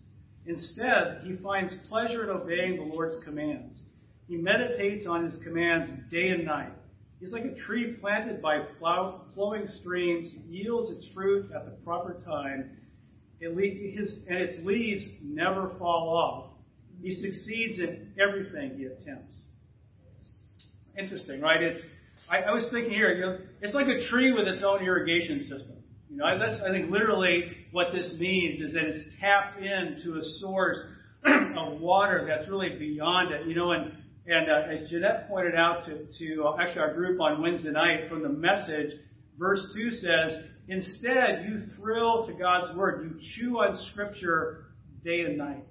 Instead, 0.46 1.22
he 1.24 1.36
finds 1.38 1.76
pleasure 1.90 2.24
in 2.24 2.30
obeying 2.30 2.78
the 2.78 2.84
Lord's 2.84 3.24
commands. 3.24 3.82
He 4.28 4.38
meditates 4.38 5.06
on 5.06 5.26
his 5.26 5.38
commands 5.44 5.92
day 6.10 6.30
and 6.30 6.46
night. 6.46 6.72
He's 7.20 7.34
like 7.34 7.46
a 7.46 7.54
tree 7.54 7.94
planted 8.00 8.42
by 8.42 8.66
flow- 8.80 9.22
flowing 9.36 9.68
streams, 9.68 10.34
yields 10.50 10.90
its 10.92 11.06
fruit 11.14 11.52
at 11.52 11.66
the 11.66 11.72
proper 11.84 12.16
time, 12.26 12.78
it 13.40 13.98
his, 13.98 14.20
and 14.28 14.38
its 14.38 14.64
leaves 14.66 15.04
never 15.24 15.72
fall 15.80 16.10
off. 16.10 16.52
He 17.02 17.12
succeeds 17.12 17.80
in 17.80 18.14
everything 18.20 18.78
he 18.78 18.86
attempts. 18.86 19.44
Interesting, 20.98 21.42
right? 21.42 21.62
It's 21.62 21.82
I, 22.30 22.38
I 22.38 22.52
was 22.52 22.68
thinking 22.72 22.94
here, 22.94 23.14
you 23.14 23.22
know, 23.22 23.38
it's 23.62 23.74
like 23.74 23.88
a 23.88 24.08
tree 24.10 24.32
with 24.32 24.48
its 24.48 24.64
own 24.64 24.84
irrigation 24.84 25.42
system. 25.42 25.78
You 26.10 26.18
know, 26.18 26.38
that's 26.38 26.62
I 26.62 26.72
think 26.72 26.92
literally 26.92 27.52
what 27.72 27.88
this 27.94 28.14
means 28.20 28.60
is 28.60 28.74
that 28.74 28.84
it's 28.84 29.16
tapped 29.20 29.60
into 29.60 30.20
a 30.20 30.24
source 30.40 30.80
of 31.26 31.80
water 31.80 32.26
that's 32.28 32.50
really 32.50 32.78
beyond 32.78 33.34
it. 33.34 33.48
You 33.48 33.56
know, 33.56 33.72
and 33.72 33.94
and 34.28 34.52
uh, 34.52 34.74
as 34.74 34.90
Jeanette 34.90 35.30
pointed 35.30 35.56
out 35.56 35.86
to 35.86 36.06
to 36.20 36.44
uh, 36.44 36.58
actually 36.60 36.82
our 36.82 36.94
group 36.94 37.22
on 37.22 37.42
Wednesday 37.42 37.72
night 37.72 38.10
from 38.10 38.24
the 38.24 38.30
message, 38.30 38.92
verse 39.40 39.66
two 39.74 39.92
says, 39.92 40.36
instead 40.68 41.46
you 41.48 41.60
thrill 41.78 42.26
to 42.26 42.34
God's 42.34 42.76
word, 42.76 43.10
you 43.10 43.20
chew 43.36 43.60
on 43.60 43.78
Scripture 43.92 44.66
day 45.06 45.22
and 45.22 45.38
night. 45.38 45.66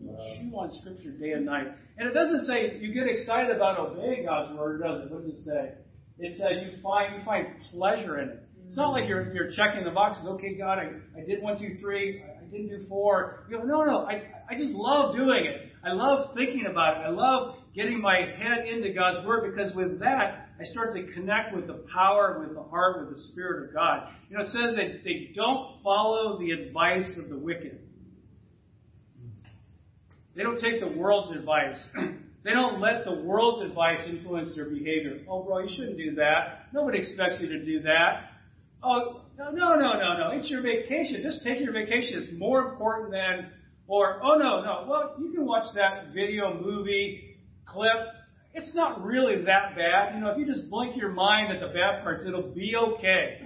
You 0.00 0.16
chew 0.36 0.56
on 0.56 0.72
Scripture 0.72 1.10
day 1.10 1.32
and 1.32 1.44
night. 1.44 1.68
And 1.98 2.08
it 2.08 2.12
doesn't 2.14 2.46
say 2.46 2.78
you 2.80 2.94
get 2.94 3.06
excited 3.08 3.54
about 3.54 3.78
obeying 3.78 4.24
God's 4.24 4.56
word, 4.56 4.80
does 4.82 5.06
it? 5.06 5.12
What 5.12 5.24
does 5.24 5.34
it 5.34 5.44
say? 5.44 5.72
It 6.22 6.38
says 6.38 6.64
you 6.64 6.80
find 6.80 7.16
you 7.18 7.24
find 7.24 7.48
pleasure 7.72 8.20
in 8.20 8.28
it. 8.28 8.42
It's 8.68 8.76
not 8.76 8.92
like 8.92 9.08
you're 9.08 9.34
you're 9.34 9.50
checking 9.50 9.84
the 9.84 9.90
boxes. 9.90 10.24
Okay, 10.26 10.54
God, 10.54 10.78
I, 10.78 10.92
I 11.20 11.24
did 11.24 11.42
one, 11.42 11.58
two, 11.58 11.74
three. 11.80 12.22
I 12.22 12.44
didn't 12.44 12.68
do 12.68 12.86
four. 12.88 13.44
You 13.50 13.58
go, 13.58 13.64
no, 13.64 13.82
no. 13.82 14.06
I 14.06 14.22
I 14.48 14.56
just 14.56 14.72
love 14.72 15.16
doing 15.16 15.46
it. 15.46 15.72
I 15.84 15.92
love 15.92 16.32
thinking 16.36 16.66
about 16.66 16.98
it. 16.98 17.06
I 17.06 17.10
love 17.10 17.56
getting 17.74 18.00
my 18.00 18.20
head 18.38 18.66
into 18.68 18.92
God's 18.92 19.26
word 19.26 19.50
because 19.50 19.74
with 19.74 19.98
that 19.98 20.48
I 20.60 20.64
start 20.64 20.94
to 20.94 21.12
connect 21.12 21.56
with 21.56 21.66
the 21.66 21.84
power, 21.92 22.38
with 22.38 22.54
the 22.54 22.62
heart, 22.62 23.00
with 23.00 23.16
the 23.16 23.20
spirit 23.32 23.68
of 23.68 23.74
God. 23.74 24.08
You 24.30 24.36
know, 24.36 24.44
it 24.44 24.48
says 24.50 24.76
that 24.76 25.02
they 25.02 25.32
don't 25.34 25.82
follow 25.82 26.38
the 26.38 26.52
advice 26.52 27.10
of 27.18 27.30
the 27.30 27.36
wicked. 27.36 27.80
They 30.36 30.44
don't 30.44 30.60
take 30.60 30.80
the 30.80 30.96
world's 30.96 31.36
advice. 31.36 31.84
they 32.44 32.52
don't 32.52 32.80
let 32.80 33.04
the 33.04 33.14
world's 33.14 33.62
advice 33.62 34.00
influence 34.08 34.54
their 34.54 34.64
behavior. 34.64 35.20
Oh, 35.28 35.44
bro, 35.44 35.60
you 35.60 35.68
shouldn't 35.76 35.96
do 35.96 36.14
that. 36.16 36.66
Nobody 36.72 36.98
expects 36.98 37.36
you 37.40 37.48
to 37.48 37.64
do 37.64 37.82
that. 37.82 38.30
Oh, 38.82 39.20
no, 39.38 39.50
no, 39.50 39.76
no, 39.76 39.92
no, 39.92 40.18
no. 40.18 40.30
It's 40.32 40.50
your 40.50 40.62
vacation. 40.62 41.22
Just 41.22 41.44
take 41.44 41.60
your 41.60 41.72
vacation. 41.72 42.18
It's 42.18 42.36
more 42.36 42.72
important 42.72 43.12
than, 43.12 43.50
or, 43.86 44.20
oh, 44.24 44.36
no, 44.36 44.62
no. 44.62 44.86
Well, 44.88 45.14
you 45.20 45.30
can 45.32 45.46
watch 45.46 45.66
that 45.76 46.12
video, 46.12 46.60
movie, 46.60 47.36
clip. 47.64 48.08
It's 48.54 48.74
not 48.74 49.04
really 49.04 49.44
that 49.44 49.76
bad. 49.76 50.14
You 50.14 50.20
know, 50.20 50.30
if 50.30 50.38
you 50.38 50.46
just 50.46 50.68
blink 50.68 50.96
your 50.96 51.10
mind 51.10 51.52
at 51.52 51.60
the 51.60 51.68
bad 51.68 52.02
parts, 52.02 52.24
it'll 52.26 52.52
be 52.52 52.74
okay. 52.76 53.40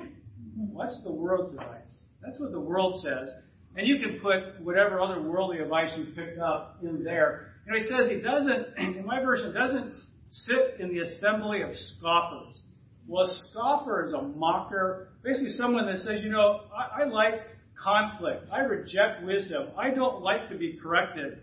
What's 0.73 1.03
the 1.05 1.12
world's 1.12 1.53
advice? 1.53 2.05
That's 2.25 2.41
what 2.41 2.50
the 2.50 2.61
world 2.61 3.03
says. 3.03 3.31
And 3.76 3.87
you 3.87 3.99
can 3.99 4.21
put 4.21 4.61
whatever 4.65 5.00
other 5.00 5.21
worldly 5.21 5.59
advice 5.59 5.93
you 5.99 6.07
picked 6.15 6.38
up 6.38 6.79
in 6.83 7.05
there. 7.05 7.56
You 7.67 7.73
know, 7.73 7.79
he 7.79 7.85
says 7.89 8.11
he 8.11 8.21
doesn't, 8.21 8.79
in 8.97 9.05
my 9.05 9.21
version, 9.21 9.53
doesn't 9.53 9.95
sit 10.31 10.81
in 10.81 10.95
the 10.95 11.01
assembly 11.01 11.63
of 11.63 11.71
scoffers. 11.75 12.63
Well, 13.09 13.25
a 13.25 13.37
scoffer 13.51 14.05
is 14.05 14.13
a 14.13 14.23
mocker, 14.23 15.09
basically 15.23 15.53
someone 15.53 15.87
that 15.87 15.99
says, 15.99 16.23
you 16.23 16.31
know, 16.31 16.63
I, 16.77 17.03
I 17.03 17.05
like 17.07 17.35
conflict. 17.83 18.49
I 18.53 18.61
reject 18.61 19.25
wisdom. 19.25 19.69
I 19.79 19.91
don't 19.91 20.23
like 20.23 20.49
to 20.51 20.57
be 20.57 20.79
corrected. 20.83 21.39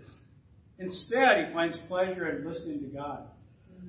Instead, 0.80 1.48
he 1.48 1.54
finds 1.54 1.78
pleasure 1.88 2.28
in 2.30 2.50
listening 2.50 2.82
to 2.82 2.88
God. 2.88 3.28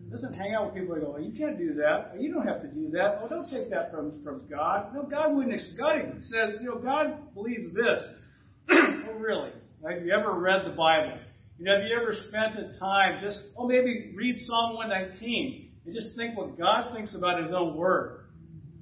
He 0.05 0.11
doesn't 0.11 0.35
hang 0.35 0.55
out 0.55 0.67
with 0.67 0.75
people 0.75 0.95
and 0.95 1.05
go, 1.05 1.19
you 1.19 1.33
can't 1.37 1.59
do 1.59 1.75
that. 1.75 2.13
You 2.21 2.33
don't 2.33 2.47
have 2.47 2.63
to 2.63 2.69
do 2.69 2.91
that. 2.91 3.21
Oh, 3.23 3.29
don't 3.29 3.51
take 3.51 3.71
that 3.71 3.91
from, 3.91 4.23
from 4.23 4.43
God. 4.51 4.95
No, 4.95 5.03
God 5.03 5.35
wouldn't. 5.35 5.61
God 5.79 6.01
says, 6.21 6.55
you 6.61 6.69
know, 6.69 6.79
God 6.79 7.35
believes 7.35 7.75
this. 7.75 8.01
oh, 8.71 9.15
really? 9.19 9.51
Have 9.89 10.05
you 10.05 10.13
ever 10.13 10.33
read 10.33 10.65
the 10.65 10.77
Bible? 10.77 11.19
You 11.59 11.67
know, 11.67 11.77
have 11.77 11.85
you 11.85 11.97
ever 11.97 12.15
spent 12.29 12.57
a 12.59 12.77
time 12.79 13.21
just, 13.21 13.41
oh, 13.57 13.69
maybe 13.69 14.13
read 14.17 14.37
Psalm 14.39 14.75
119 14.75 15.71
and 15.85 15.95
just 15.95 16.17
think 16.17 16.37
what 16.37 16.59
God 16.59 16.93
thinks 16.93 17.15
about 17.15 17.43
His 17.43 17.53
own 17.53 17.77
Word? 17.77 18.25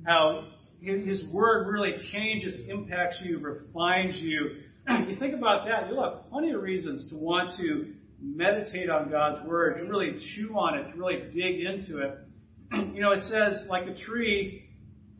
How 0.07 0.49
His 0.81 1.23
Word 1.27 1.71
really 1.71 1.95
changes, 2.13 2.55
impacts 2.69 3.21
you, 3.23 3.39
refines 3.41 4.17
you. 4.19 4.63
If 4.89 5.09
you 5.11 5.17
think 5.17 5.35
about 5.35 5.67
that, 5.69 5.89
you'll 5.89 6.03
have 6.03 6.31
plenty 6.31 6.53
of 6.53 6.63
reasons 6.63 7.09
to 7.11 7.17
want 7.17 7.57
to 7.59 7.93
meditate 8.21 8.89
on 8.89 9.11
God's 9.11 9.47
Word, 9.47 9.77
to 9.77 9.85
really 9.85 10.19
chew 10.35 10.55
on 10.55 10.79
it, 10.79 10.93
to 10.93 10.99
really 10.99 11.31
dig 11.33 11.61
into 11.67 11.99
it. 11.99 12.19
You 12.95 13.03
know, 13.03 13.13
it 13.13 13.23
says, 13.25 13.67
like 13.69 13.87
a 13.87 13.95
tree, 13.95 14.71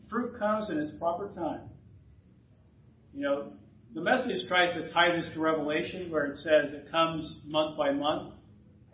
fruit 0.09 0.39
comes 0.39 0.71
in 0.71 0.79
its 0.79 0.91
proper 0.97 1.31
time. 1.35 1.61
You 3.13 3.21
know, 3.21 3.53
the 3.93 4.01
message 4.01 4.47
tries 4.47 4.73
to 4.73 4.91
tie 4.91 5.15
this 5.15 5.29
to 5.33 5.39
Revelation, 5.39 6.09
where 6.11 6.25
it 6.25 6.37
says 6.37 6.73
it 6.73 6.89
comes 6.89 7.39
month 7.45 7.77
by 7.77 7.91
month. 7.91 8.33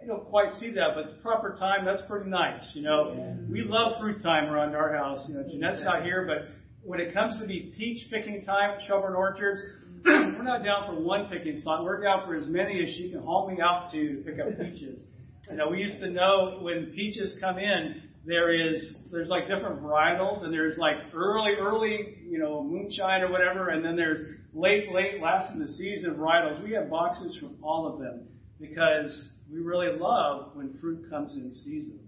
I 0.02 0.06
don't 0.06 0.26
quite 0.26 0.54
see 0.54 0.72
that, 0.72 0.90
but 0.96 1.06
the 1.08 1.22
proper 1.22 1.56
time, 1.58 1.86
that's 1.86 2.02
pretty 2.08 2.30
nice. 2.30 2.72
You 2.74 2.84
know, 2.84 3.16
yeah. 3.18 3.34
we 3.52 3.62
love 3.64 4.00
fruit 4.00 4.22
time 4.22 4.50
around 4.50 4.76
our 4.76 4.96
house. 4.96 5.26
You 5.28 5.36
know, 5.36 5.44
Jeanette's 5.44 5.82
not 5.84 6.04
here, 6.04 6.26
but 6.26 6.54
when 6.84 7.00
it 7.00 7.14
comes 7.14 7.40
to 7.40 7.48
be 7.48 7.74
peach 7.78 8.10
picking 8.10 8.44
time 8.44 8.72
at 8.72 8.82
Shelburne 8.88 9.16
Orchards, 9.16 9.62
we're 10.06 10.44
not 10.44 10.64
down 10.64 10.86
for 10.86 11.02
one 11.02 11.28
picking 11.30 11.58
slot. 11.58 11.84
We're 11.84 12.02
down 12.02 12.26
for 12.26 12.36
as 12.36 12.48
many 12.48 12.84
as 12.84 12.94
she 12.96 13.10
can 13.10 13.22
haul 13.22 13.50
me 13.50 13.62
out 13.62 13.92
to 13.92 14.24
pick 14.26 14.40
up 14.40 14.58
peaches. 14.58 15.04
You 15.50 15.58
know, 15.58 15.70
we 15.70 15.80
used 15.80 16.00
to 16.00 16.10
know 16.10 16.60
when 16.62 16.92
peaches 16.96 17.36
come 17.40 17.58
in, 17.58 18.04
there 18.26 18.54
is 18.54 18.96
there's 19.12 19.30
like 19.30 19.48
different 19.48 19.82
varietals, 19.82 20.44
and 20.44 20.54
there's 20.54 20.78
like 20.78 20.98
early, 21.14 21.54
early, 21.60 22.18
you 22.28 22.38
know, 22.38 22.64
moonshine 22.64 23.22
or 23.22 23.32
whatever, 23.32 23.70
and 23.70 23.84
then 23.84 23.96
there's 23.96 24.20
late, 24.54 24.92
late, 24.92 25.22
last 25.22 25.54
in 25.54 25.60
the 25.60 25.68
season 25.68 26.16
varietals. 26.16 26.62
We 26.64 26.74
have 26.74 26.90
boxes 26.90 27.38
from 27.38 27.56
all 27.62 27.88
of 27.88 28.00
them 28.00 28.28
because 28.60 29.30
we 29.52 29.60
really 29.60 29.98
love 29.98 30.52
when 30.54 30.78
fruit 30.80 31.10
comes 31.10 31.36
in 31.36 31.54
season. 31.54 32.00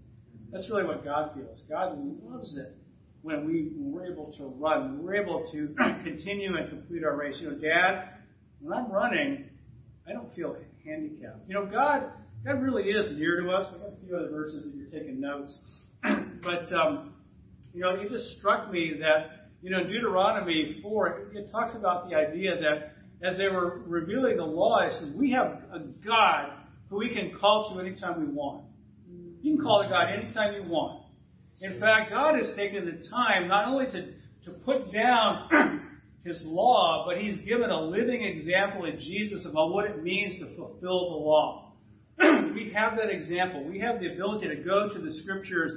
That's 0.52 0.68
really 0.70 0.84
what 0.84 1.04
God 1.04 1.32
feels. 1.34 1.62
God 1.68 1.98
loves 2.22 2.56
it 2.56 2.76
when 3.22 3.46
we 3.46 3.70
when 3.74 3.92
we're 3.92 4.12
able 4.12 4.32
to 4.36 4.44
run, 4.44 4.98
when 4.98 5.06
we're 5.06 5.22
able 5.22 5.44
to 5.52 5.74
continue 6.04 6.54
and 6.56 6.68
complete 6.68 7.04
our 7.04 7.16
race. 7.16 7.38
You 7.40 7.50
know, 7.50 7.56
Dad, 7.56 8.08
when 8.60 8.76
I'm 8.76 8.90
running, 8.90 9.46
I 10.06 10.12
don't 10.12 10.32
feel 10.34 10.56
handicapped. 10.84 11.48
You 11.48 11.54
know, 11.54 11.66
God, 11.66 12.10
God 12.44 12.60
really 12.60 12.84
is 12.90 13.16
near 13.16 13.40
to 13.40 13.50
us. 13.50 13.66
I 13.70 13.84
have 13.84 13.92
a 13.92 14.06
few 14.06 14.16
other 14.16 14.30
verses 14.30 14.66
if 14.66 14.74
you're 14.74 15.00
taking 15.00 15.20
notes, 15.20 15.56
but 16.42 16.72
um, 16.72 17.14
you 17.72 17.80
know, 17.80 17.90
it 17.90 18.10
just 18.10 18.38
struck 18.38 18.70
me 18.70 18.94
that 19.00 19.42
you 19.62 19.70
know, 19.70 19.84
Deuteronomy 19.84 20.80
4, 20.82 21.30
it 21.34 21.48
talks 21.52 21.74
about 21.76 22.10
the 22.10 22.16
idea 22.16 22.56
that 22.60 22.94
as 23.26 23.38
they 23.38 23.46
were 23.46 23.82
revealing 23.86 24.36
the 24.36 24.44
law, 24.44 24.80
it 24.80 24.92
says, 24.92 25.12
we 25.16 25.30
have 25.30 25.62
a 25.72 25.78
God 26.04 26.50
who 26.90 26.98
we 26.98 27.14
can 27.14 27.32
call 27.38 27.72
to 27.72 27.80
anytime 27.80 28.20
we 28.20 28.26
want. 28.26 28.64
You 29.40 29.54
can 29.54 29.64
call 29.64 29.84
to 29.84 29.88
God 29.88 30.08
anytime 30.12 30.54
you 30.54 30.68
want. 30.68 31.04
In 31.60 31.78
fact, 31.78 32.10
God 32.10 32.34
has 32.34 32.52
taken 32.56 32.84
the 32.84 33.08
time 33.08 33.46
not 33.46 33.68
only 33.68 33.86
to, 33.86 34.12
to 34.46 34.50
put 34.64 34.92
down 34.92 35.88
His 36.24 36.42
law, 36.44 37.04
but 37.06 37.18
He's 37.18 37.38
given 37.46 37.70
a 37.70 37.80
living 37.80 38.22
example 38.22 38.84
in 38.84 38.98
Jesus 38.98 39.46
about 39.48 39.72
what 39.72 39.84
it 39.84 40.02
means 40.02 40.34
to 40.40 40.56
fulfill 40.56 41.10
the 41.10 41.16
law. 41.16 41.72
we 42.18 42.72
have 42.74 42.96
that 42.96 43.10
example. 43.10 43.64
We 43.64 43.78
have 43.78 44.00
the 44.00 44.12
ability 44.12 44.48
to 44.48 44.56
go 44.56 44.88
to 44.92 44.98
the 45.00 45.12
Scriptures 45.12 45.72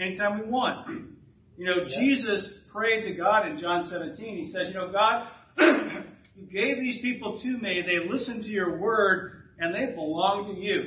anytime 0.00 0.40
we 0.40 0.50
want. 0.50 1.08
You 1.56 1.66
know, 1.66 1.84
Jesus 1.84 2.50
prayed 2.72 3.04
to 3.04 3.14
God 3.14 3.48
in 3.48 3.58
John 3.58 3.88
17. 3.88 4.36
He 4.36 4.52
says, 4.52 4.68
You 4.68 4.74
know, 4.74 4.92
God, 4.92 5.28
you 6.36 6.46
gave 6.46 6.76
these 6.78 7.00
people 7.00 7.40
to 7.40 7.48
me. 7.48 7.82
They 7.86 8.10
listened 8.10 8.42
to 8.44 8.48
your 8.48 8.78
word, 8.78 9.42
and 9.58 9.74
they 9.74 9.94
belong 9.94 10.54
to 10.54 10.60
you. 10.60 10.84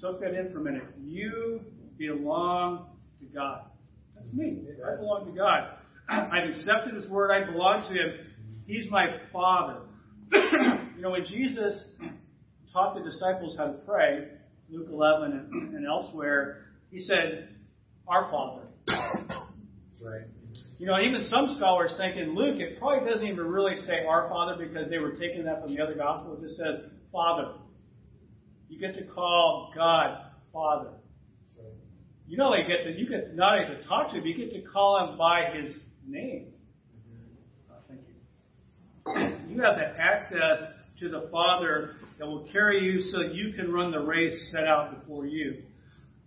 Soak 0.00 0.20
that 0.20 0.34
in 0.34 0.50
for 0.50 0.60
a 0.60 0.64
minute. 0.64 0.84
You 1.04 1.60
belong 1.98 2.86
to 3.20 3.26
God. 3.26 3.66
That's 4.14 4.32
me. 4.32 4.62
I 4.84 4.96
belong 4.96 5.26
to 5.26 5.32
God. 5.32 5.68
I've 6.08 6.48
accepted 6.48 6.94
His 6.94 7.08
word. 7.08 7.30
I 7.30 7.50
belong 7.50 7.82
to 7.82 7.88
Him. 7.88 8.26
He's 8.66 8.90
my 8.90 9.06
Father. 9.32 9.80
you 10.32 11.02
know, 11.02 11.10
when 11.10 11.26
Jesus 11.26 11.84
taught 12.72 12.94
the 12.94 13.02
disciples 13.02 13.56
how 13.58 13.66
to 13.66 13.78
pray, 13.86 14.28
Luke 14.70 14.88
11 14.90 15.32
and, 15.32 15.74
and 15.74 15.86
elsewhere, 15.86 16.71
He 16.92 17.00
said, 17.00 17.48
Our 18.06 18.30
Father. 18.30 18.66
Right. 20.04 20.26
You 20.78 20.86
know, 20.86 21.00
even 21.00 21.22
some 21.22 21.54
scholars 21.56 21.94
think 21.96 22.16
in 22.16 22.34
Luke, 22.34 22.60
it 22.60 22.78
probably 22.78 23.08
doesn't 23.08 23.26
even 23.26 23.46
really 23.46 23.76
say 23.76 24.04
our 24.06 24.28
Father 24.28 24.62
because 24.62 24.90
they 24.90 24.98
were 24.98 25.12
taking 25.12 25.44
that 25.44 25.62
from 25.62 25.74
the 25.74 25.80
other 25.82 25.94
gospel. 25.94 26.36
It 26.36 26.42
just 26.42 26.56
says 26.56 26.80
Father. 27.10 27.54
You 28.68 28.78
get 28.78 28.94
to 28.96 29.04
call 29.04 29.72
God 29.74 30.18
Father. 30.52 30.90
You 32.26 32.36
not 32.36 32.52
only 32.52 32.68
get 32.68 32.82
to 32.84 32.92
you 32.92 33.08
get 33.08 33.34
not 33.34 33.58
only 33.58 33.76
to 33.76 33.88
talk 33.88 34.10
to 34.10 34.18
him, 34.18 34.26
you 34.26 34.36
get 34.36 34.52
to 34.52 34.62
call 34.62 35.08
him 35.08 35.16
by 35.16 35.50
his 35.54 35.74
name. 36.06 36.48
Oh, 37.70 37.76
thank 37.88 38.00
you. 38.06 39.54
You 39.54 39.62
have 39.62 39.76
that 39.76 39.96
access 39.98 40.58
to 41.00 41.08
the 41.08 41.28
Father 41.30 41.96
that 42.18 42.26
will 42.26 42.48
carry 42.52 42.82
you 42.82 43.00
so 43.00 43.20
you 43.32 43.52
can 43.54 43.72
run 43.72 43.90
the 43.90 44.00
race 44.00 44.50
set 44.52 44.66
out 44.66 45.00
before 45.00 45.26
you. 45.26 45.62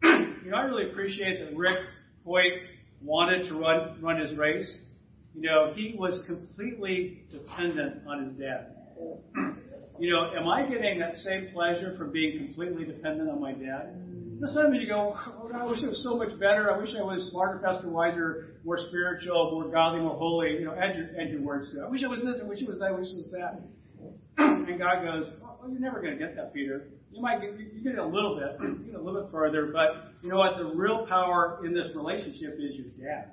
you 0.45 0.51
know, 0.51 0.57
I 0.57 0.61
really 0.61 0.91
appreciate 0.91 1.39
that 1.39 1.57
Rick 1.57 1.79
Hoyt 2.23 2.53
wanted 3.01 3.47
to 3.49 3.55
run, 3.55 3.99
run 3.99 4.19
his 4.19 4.37
race, 4.37 4.71
you 5.33 5.41
know, 5.41 5.73
he 5.75 5.95
was 5.97 6.23
completely 6.27 7.23
dependent 7.31 8.07
on 8.07 8.23
his 8.23 8.33
dad. 8.33 8.67
You 9.97 10.11
know, 10.11 10.29
am 10.35 10.45
I 10.49 10.67
getting 10.67 10.99
that 10.99 11.15
same 11.15 11.51
pleasure 11.53 11.95
from 11.97 12.11
being 12.11 12.37
completely 12.37 12.83
dependent 12.83 13.29
on 13.29 13.39
my 13.39 13.53
dad? 13.53 13.95
You 13.95 14.41
know, 14.41 14.47
sometimes 14.47 14.81
you 14.81 14.89
go, 14.89 15.15
oh, 15.15 15.47
God, 15.49 15.61
I 15.61 15.63
wish 15.63 15.81
it 15.83 15.87
was 15.87 16.03
so 16.03 16.17
much 16.17 16.37
better. 16.37 16.69
I 16.69 16.77
wish 16.77 16.89
I 16.99 17.01
was 17.01 17.29
smarter, 17.31 17.61
faster, 17.63 17.87
wiser, 17.87 18.57
more 18.65 18.77
spiritual, 18.77 19.51
more 19.53 19.71
godly, 19.71 20.01
more 20.01 20.17
holy. 20.17 20.51
You 20.59 20.65
know, 20.65 20.75
add 20.75 20.97
your, 20.97 21.07
add 21.17 21.29
your 21.29 21.39
words 21.39 21.71
to 21.71 21.79
it. 21.79 21.85
I 21.85 21.87
wish 21.87 22.03
it 22.03 22.09
was 22.09 22.19
this. 22.23 22.41
I 22.43 22.45
wish 22.45 22.61
it 22.61 22.67
was 22.67 22.79
that. 22.79 22.87
I 22.87 22.91
wish 22.91 23.07
it 23.07 23.23
was 23.23 23.31
that. 23.31 23.61
and 24.37 24.77
God 24.77 25.05
goes, 25.05 25.31
oh, 25.41 25.71
you're 25.71 25.79
never 25.79 26.01
going 26.01 26.11
to 26.11 26.19
get 26.19 26.35
that, 26.35 26.53
Peter. 26.53 26.89
You 27.15 27.21
might 27.21 27.39
get, 27.39 27.51
you 27.57 27.81
get 27.81 27.97
a 27.97 28.05
little 28.05 28.35
bit, 28.35 28.57
you 28.61 28.91
get 28.91 28.95
a 28.95 29.01
little 29.01 29.21
bit 29.21 29.31
further, 29.31 29.71
but 29.71 30.11
you 30.21 30.29
know 30.29 30.35
what? 30.35 30.57
The 30.57 30.65
real 30.65 31.05
power 31.07 31.61
in 31.65 31.73
this 31.73 31.89
relationship 31.95 32.57
is 32.59 32.75
your 32.75 32.87
dad. 32.99 33.31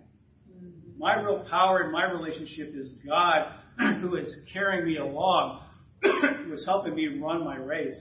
My 0.96 1.20
real 1.20 1.44
power 1.50 1.82
in 1.82 1.90
my 1.90 2.04
relationship 2.04 2.74
is 2.76 2.94
God, 3.04 3.46
who 4.00 4.14
is 4.14 4.36
carrying 4.52 4.86
me 4.86 4.98
along, 4.98 5.64
who 6.02 6.52
is 6.52 6.64
helping 6.64 6.94
me 6.94 7.18
run 7.20 7.44
my 7.44 7.56
race. 7.56 8.00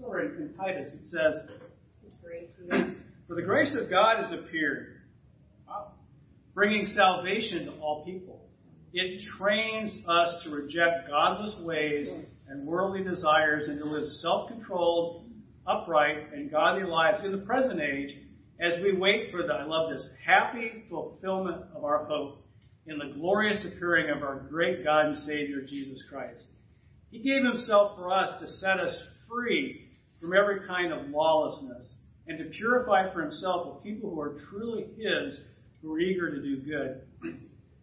So 0.00 0.14
in, 0.14 0.36
in 0.40 0.54
Titus 0.56 0.94
it 0.94 1.04
says, 1.04 1.58
"For 3.26 3.34
the 3.34 3.42
grace 3.42 3.76
of 3.78 3.90
God 3.90 4.24
has 4.24 4.32
appeared, 4.32 4.94
uh, 5.70 5.88
bringing 6.54 6.86
salvation 6.86 7.66
to 7.66 7.72
all 7.82 8.02
people. 8.02 8.40
It 8.94 9.22
trains 9.36 9.94
us 10.08 10.42
to 10.44 10.50
reject 10.50 11.10
godless 11.10 11.54
ways 11.60 12.08
and 12.50 12.66
worldly 12.66 13.04
desires 13.04 13.68
and 13.68 13.78
to 13.78 13.84
live 13.84 14.08
self-controlled, 14.08 15.26
upright, 15.66 16.32
and 16.32 16.50
godly 16.50 16.84
lives 16.84 17.24
in 17.24 17.32
the 17.32 17.38
present 17.38 17.80
age 17.80 18.16
as 18.60 18.82
we 18.82 18.96
wait 18.96 19.30
for 19.30 19.42
the, 19.42 19.52
I 19.52 19.64
love 19.64 19.90
this, 19.90 20.08
happy 20.24 20.84
fulfillment 20.90 21.62
of 21.74 21.84
our 21.84 22.04
hope 22.06 22.44
in 22.86 22.98
the 22.98 23.14
glorious 23.14 23.64
occurring 23.64 24.10
of 24.10 24.22
our 24.22 24.46
great 24.50 24.82
God 24.82 25.06
and 25.06 25.16
Savior, 25.24 25.60
Jesus 25.60 26.02
Christ. 26.10 26.44
He 27.10 27.20
gave 27.20 27.44
himself 27.44 27.96
for 27.96 28.12
us 28.12 28.40
to 28.40 28.48
set 28.48 28.80
us 28.80 28.98
free 29.28 29.88
from 30.20 30.34
every 30.34 30.66
kind 30.66 30.92
of 30.92 31.08
lawlessness 31.08 31.94
and 32.26 32.38
to 32.38 32.44
purify 32.56 33.12
for 33.12 33.22
himself 33.22 33.78
a 33.78 33.82
people 33.82 34.10
who 34.10 34.20
are 34.20 34.38
truly 34.50 34.86
his, 34.98 35.40
who 35.80 35.94
are 35.94 36.00
eager 36.00 36.30
to 36.30 36.42
do 36.42 36.56
good. 36.56 37.02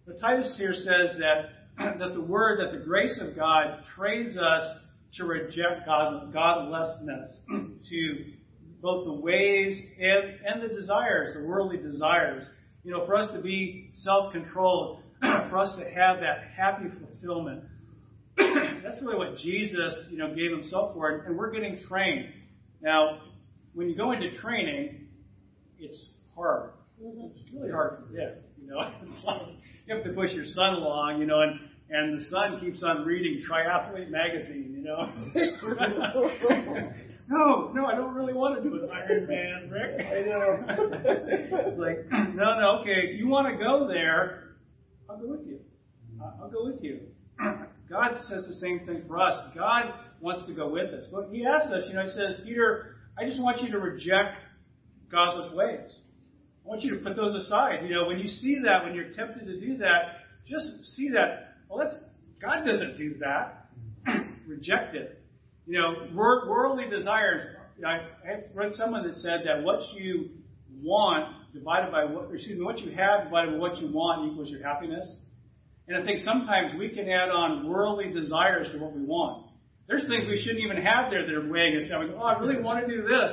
But 0.05 0.19
Titus 0.19 0.55
here 0.57 0.73
says 0.73 1.17
that 1.19 1.54
that 1.99 2.13
the 2.13 2.21
word, 2.21 2.59
that 2.59 2.77
the 2.77 2.83
grace 2.83 3.19
of 3.21 3.35
God 3.35 3.83
trains 3.95 4.37
us 4.37 4.77
to 5.15 5.25
reject 5.25 5.85
God, 5.85 6.31
godlessness, 6.33 7.37
to 7.89 8.25
both 8.81 9.05
the 9.05 9.13
ways 9.13 9.79
and, 9.99 10.39
and 10.45 10.61
the 10.61 10.73
desires, 10.73 11.35
the 11.35 11.45
worldly 11.45 11.77
desires. 11.77 12.45
You 12.83 12.91
know, 12.91 13.05
for 13.05 13.15
us 13.15 13.31
to 13.33 13.41
be 13.41 13.89
self-controlled, 13.93 15.01
for 15.21 15.57
us 15.57 15.75
to 15.79 15.85
have 15.85 16.19
that 16.19 16.43
happy 16.55 16.85
fulfillment. 16.99 17.63
That's 18.37 19.01
really 19.01 19.17
what 19.17 19.37
Jesus, 19.37 20.07
you 20.11 20.17
know, 20.17 20.35
gave 20.35 20.51
himself 20.51 20.93
for, 20.93 21.09
and 21.09 21.35
we're 21.35 21.51
getting 21.51 21.79
trained. 21.87 22.29
Now, 22.81 23.21
when 23.73 23.89
you 23.89 23.95
go 23.95 24.11
into 24.11 24.35
training, 24.37 25.07
it's 25.79 26.09
hard. 26.35 26.71
Mm-hmm. 27.03 27.27
It's 27.35 27.53
really 27.53 27.71
hard 27.71 27.97
to 27.97 28.07
forget. 28.07 28.35
You 28.61 28.67
know, 28.67 28.91
it's 29.03 29.17
like 29.23 29.41
you 29.85 29.95
have 29.95 30.03
to 30.03 30.13
push 30.13 30.31
your 30.33 30.45
son 30.45 30.75
along. 30.75 31.19
You 31.19 31.27
know, 31.27 31.41
and 31.41 31.59
and 31.89 32.19
the 32.19 32.25
son 32.25 32.59
keeps 32.59 32.83
on 32.83 33.05
reading 33.05 33.43
Triathlete 33.49 34.09
magazine. 34.09 34.73
You 34.77 34.83
know. 34.83 35.09
no, 37.27 37.71
no, 37.73 37.85
I 37.85 37.95
don't 37.95 38.13
really 38.13 38.33
want 38.33 38.61
to 38.61 38.69
do 38.69 38.75
an 38.75 38.89
Iron 38.91 39.27
Man, 39.27 39.69
Rick. 39.69 40.05
I 40.07 40.21
know. 40.27 40.65
it's 41.67 41.77
like, 41.77 42.09
no, 42.35 42.59
no, 42.59 42.79
okay, 42.81 43.09
if 43.09 43.19
you 43.19 43.27
want 43.27 43.47
to 43.51 43.63
go 43.63 43.87
there, 43.87 44.55
I'll 45.09 45.17
go 45.17 45.27
with 45.31 45.45
you. 45.45 45.59
I'll 46.41 46.49
go 46.49 46.65
with 46.65 46.83
you. 46.83 47.01
God 47.89 48.15
says 48.27 48.45
the 48.47 48.55
same 48.55 48.85
thing 48.85 49.03
for 49.07 49.19
us. 49.19 49.35
God 49.55 49.93
wants 50.19 50.45
to 50.47 50.53
go 50.53 50.69
with 50.69 50.91
us. 50.93 51.07
But 51.11 51.29
He 51.31 51.45
asks 51.45 51.71
us, 51.71 51.85
you 51.87 51.95
know, 51.95 52.03
He 52.03 52.09
says, 52.09 52.41
Peter, 52.43 52.95
I 53.17 53.25
just 53.25 53.41
want 53.41 53.61
you 53.61 53.69
to 53.71 53.79
reject 53.79 54.37
godless 55.11 55.53
ways. 55.53 55.95
I 56.65 56.69
want 56.69 56.81
you 56.81 56.97
to 56.97 57.03
put 57.03 57.15
those 57.15 57.35
aside. 57.35 57.83
You 57.83 57.93
know, 57.93 58.07
when 58.07 58.17
you 58.17 58.27
see 58.27 58.57
that, 58.65 58.83
when 58.83 58.95
you're 58.95 59.13
tempted 59.13 59.45
to 59.45 59.59
do 59.59 59.77
that, 59.77 60.21
just 60.47 60.67
see 60.95 61.09
that. 61.09 61.53
Well, 61.69 61.79
that's 61.79 62.03
God 62.41 62.65
doesn't 62.65 62.97
do 62.97 63.15
that. 63.19 63.67
Reject 64.47 64.95
it. 64.95 65.21
You 65.67 65.79
know, 65.79 66.07
worldly 66.13 66.89
desires. 66.89 67.43
I 67.85 67.99
read 68.55 68.71
someone 68.71 69.07
that 69.07 69.15
said 69.15 69.41
that 69.45 69.63
what 69.63 69.81
you 69.93 70.29
want 70.81 71.53
divided 71.53 71.91
by 71.91 72.05
what, 72.05 72.33
excuse 72.33 72.57
me, 72.57 72.63
what 72.63 72.79
you 72.79 72.91
have 72.91 73.25
divided 73.25 73.51
by 73.51 73.57
what 73.57 73.77
you 73.77 73.91
want 73.91 74.31
equals 74.31 74.49
your 74.49 74.63
happiness. 74.63 75.19
And 75.87 75.97
I 75.97 76.05
think 76.05 76.19
sometimes 76.19 76.71
we 76.77 76.89
can 76.89 77.09
add 77.09 77.29
on 77.29 77.67
worldly 77.67 78.11
desires 78.11 78.69
to 78.73 78.79
what 78.79 78.93
we 78.93 79.03
want. 79.03 79.47
There's 79.87 80.07
things 80.07 80.25
we 80.27 80.37
shouldn't 80.37 80.63
even 80.63 80.77
have 80.77 81.11
there 81.11 81.25
that 81.25 81.33
are 81.33 81.49
weighing 81.49 81.77
us 81.77 81.89
down. 81.89 82.01
We 82.01 82.07
go, 82.07 82.19
oh, 82.19 82.25
I 82.25 82.39
really 82.39 82.61
want 82.61 82.85
to 82.85 82.91
do 82.91 83.03
this. 83.03 83.31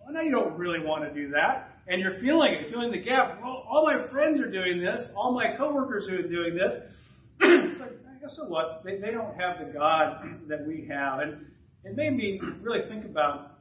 Well, 0.00 0.14
no, 0.14 0.20
you 0.20 0.30
don't 0.30 0.56
really 0.56 0.80
want 0.80 1.04
to 1.04 1.12
do 1.12 1.30
that. 1.30 1.69
And 1.90 2.00
you're 2.00 2.20
feeling 2.20 2.54
it, 2.54 2.70
feeling 2.70 2.92
the 2.92 3.02
gap. 3.02 3.40
Well, 3.42 3.66
all 3.68 3.84
my 3.84 4.06
friends 4.12 4.40
are 4.40 4.48
doing 4.48 4.80
this. 4.80 5.08
All 5.16 5.32
my 5.32 5.56
coworkers 5.56 6.08
are 6.08 6.22
doing 6.22 6.54
this. 6.54 6.74
it's 7.40 7.80
like, 7.80 7.90
I 8.08 8.20
guess 8.20 8.36
so 8.36 8.44
what? 8.44 8.82
They, 8.84 8.98
they 8.98 9.10
don't 9.10 9.34
have 9.34 9.58
the 9.58 9.72
God 9.72 10.22
that 10.46 10.64
we 10.64 10.86
have. 10.88 11.18
And 11.18 11.46
it 11.84 11.96
made 11.96 12.16
me 12.16 12.40
really 12.62 12.88
think 12.88 13.06
about, 13.06 13.58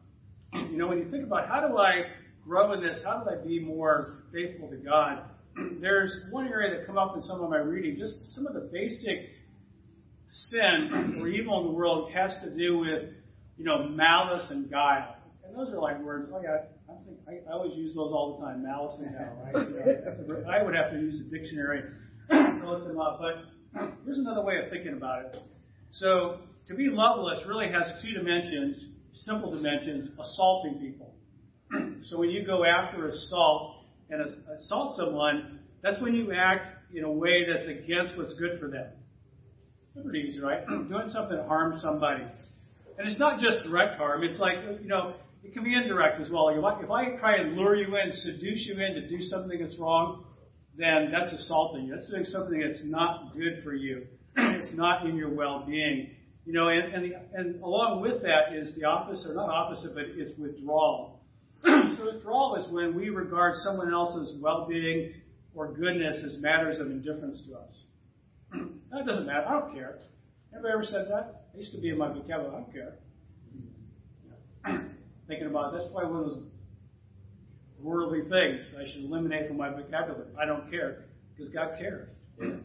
you 0.53 0.77
know, 0.77 0.87
when 0.87 0.99
you 0.99 1.09
think 1.09 1.23
about 1.23 1.47
how 1.47 1.67
do 1.67 1.79
I 1.79 2.03
grow 2.43 2.73
in 2.73 2.81
this? 2.81 3.01
How 3.03 3.23
do 3.23 3.31
I 3.31 3.43
be 3.43 3.59
more 3.59 4.19
faithful 4.31 4.69
to 4.69 4.77
God? 4.77 5.23
there's 5.81 6.15
one 6.29 6.47
area 6.47 6.77
that 6.77 6.85
come 6.85 6.99
up 6.99 7.15
in 7.15 7.23
some 7.23 7.41
of 7.41 7.49
my 7.49 7.57
reading, 7.57 7.97
just 7.97 8.31
some 8.35 8.45
of 8.45 8.53
the 8.53 8.69
basic 8.71 9.29
sin 10.27 11.17
or 11.19 11.27
evil 11.27 11.61
in 11.61 11.65
the 11.65 11.71
world 11.71 12.11
has 12.11 12.37
to 12.43 12.55
do 12.55 12.77
with, 12.77 13.09
you 13.57 13.65
know, 13.65 13.87
malice 13.89 14.45
and 14.51 14.69
guile. 14.69 15.15
And 15.43 15.57
those 15.57 15.73
are 15.73 15.79
like 15.79 15.99
words. 16.03 16.29
Oh 16.31 16.39
yeah, 16.43 16.65
I 16.89 17.31
I, 17.31 17.35
I 17.49 17.53
always 17.53 17.77
use 17.77 17.95
those 17.95 18.11
all 18.11 18.37
the 18.37 18.45
time. 18.45 18.63
Malice 18.63 18.99
and 18.99 19.13
guile, 19.13 19.37
right? 19.53 20.45
I 20.59 20.63
would 20.63 20.75
have 20.75 20.91
to 20.91 20.97
use 20.97 21.21
a 21.21 21.29
dictionary 21.29 21.83
to 22.31 22.61
look 22.65 22.87
them 22.87 22.99
up. 22.99 23.19
But 23.19 23.89
here's 24.05 24.17
another 24.17 24.43
way 24.43 24.57
of 24.63 24.69
thinking 24.69 24.93
about 24.93 25.25
it. 25.25 25.37
So 25.91 26.39
to 26.67 26.75
be 26.75 26.87
loveless 26.89 27.41
really 27.47 27.71
has 27.71 27.91
two 28.01 28.13
dimensions, 28.13 28.89
simple 29.11 29.51
dimensions: 29.51 30.09
assaulting 30.19 30.79
people. 30.79 31.13
so 32.01 32.17
when 32.17 32.29
you 32.29 32.45
go 32.45 32.65
after 32.65 33.07
assault, 33.07 33.85
and 34.09 34.21
assault 34.55 34.95
someone, 34.97 35.59
that's 35.83 36.01
when 36.01 36.13
you 36.13 36.33
act 36.33 36.67
in 36.93 37.03
a 37.03 37.11
way 37.11 37.45
that's 37.45 37.67
against 37.67 38.17
what's 38.17 38.33
good 38.33 38.59
for 38.59 38.67
them. 38.67 38.87
Pretty 40.03 40.27
easy, 40.27 40.39
right? 40.39 40.65
Doing 40.67 41.07
something 41.07 41.37
that 41.37 41.47
harms 41.47 41.81
somebody. 41.81 42.23
And 42.97 43.07
it's 43.07 43.19
not 43.19 43.39
just 43.39 43.63
direct 43.63 43.97
harm. 43.97 44.23
It's 44.23 44.39
like, 44.39 44.57
you 44.81 44.87
know, 44.87 45.13
it 45.43 45.53
can 45.53 45.63
be 45.63 45.75
indirect 45.75 46.19
as 46.19 46.29
well. 46.29 46.49
If 46.49 46.63
I, 46.63 46.81
if 46.83 46.91
I 46.91 47.17
try 47.17 47.37
and 47.37 47.55
lure 47.55 47.75
you 47.75 47.95
in, 47.95 48.11
seduce 48.13 48.65
you 48.67 48.73
in 48.73 48.93
to 48.95 49.07
do 49.07 49.21
something 49.21 49.59
that's 49.61 49.77
wrong, 49.77 50.25
then 50.77 51.11
that's 51.11 51.33
assaulting 51.33 51.85
you. 51.85 51.95
That's 51.95 52.09
doing 52.09 52.25
something 52.25 52.59
that's 52.59 52.81
not 52.83 53.33
good 53.33 53.63
for 53.63 53.73
you. 53.73 54.05
it's 54.35 54.73
not 54.73 55.05
in 55.05 55.15
your 55.15 55.29
well-being. 55.29 56.11
You 56.45 56.53
know, 56.53 56.69
and, 56.69 56.93
and, 56.93 57.03
the, 57.03 57.15
and 57.33 57.61
along 57.63 58.01
with 58.01 58.21
that 58.23 58.53
is 58.55 58.73
the 58.75 58.85
opposite, 58.85 59.29
or 59.29 59.33
not 59.35 59.49
opposite, 59.49 59.93
but 59.93 60.03
it's 60.15 60.37
withdrawal. 60.37 61.21
so 61.63 62.11
withdrawal 62.13 62.55
is 62.55 62.71
when 62.71 62.95
we 62.95 63.09
regard 63.09 63.55
someone 63.57 63.93
else's 63.93 64.35
well-being 64.41 65.13
or 65.53 65.73
goodness 65.73 66.21
as 66.25 66.41
matters 66.41 66.79
of 66.79 66.87
indifference 66.87 67.43
to 67.47 67.55
us. 67.55 67.83
that 68.91 69.05
doesn't 69.05 69.25
matter. 69.25 69.45
I 69.47 69.59
don't 69.59 69.73
care. 69.73 69.99
Anybody 70.53 70.73
ever 70.73 70.83
said 70.83 71.07
that? 71.09 71.43
I 71.53 71.57
used 71.57 71.73
to 71.73 71.81
be 71.81 71.89
in 71.89 71.97
my 71.97 72.07
vocabulary. 72.07 72.47
I 72.47 72.51
don't 72.51 72.73
care. 72.73 72.93
Thinking 75.29 75.47
about 75.47 75.73
that's 75.73 75.85
probably 75.91 76.09
one 76.09 76.23
of 76.23 76.29
those 76.31 76.43
worldly 77.79 78.21
things 78.21 78.65
I 78.75 78.85
should 78.91 79.05
eliminate 79.05 79.47
from 79.47 79.57
my 79.57 79.69
vocabulary. 79.69 80.25
I 80.41 80.45
don't 80.45 80.69
care 80.71 81.05
because 81.31 81.53
God 81.53 81.77
cares. 81.77 82.09
You 82.41 82.63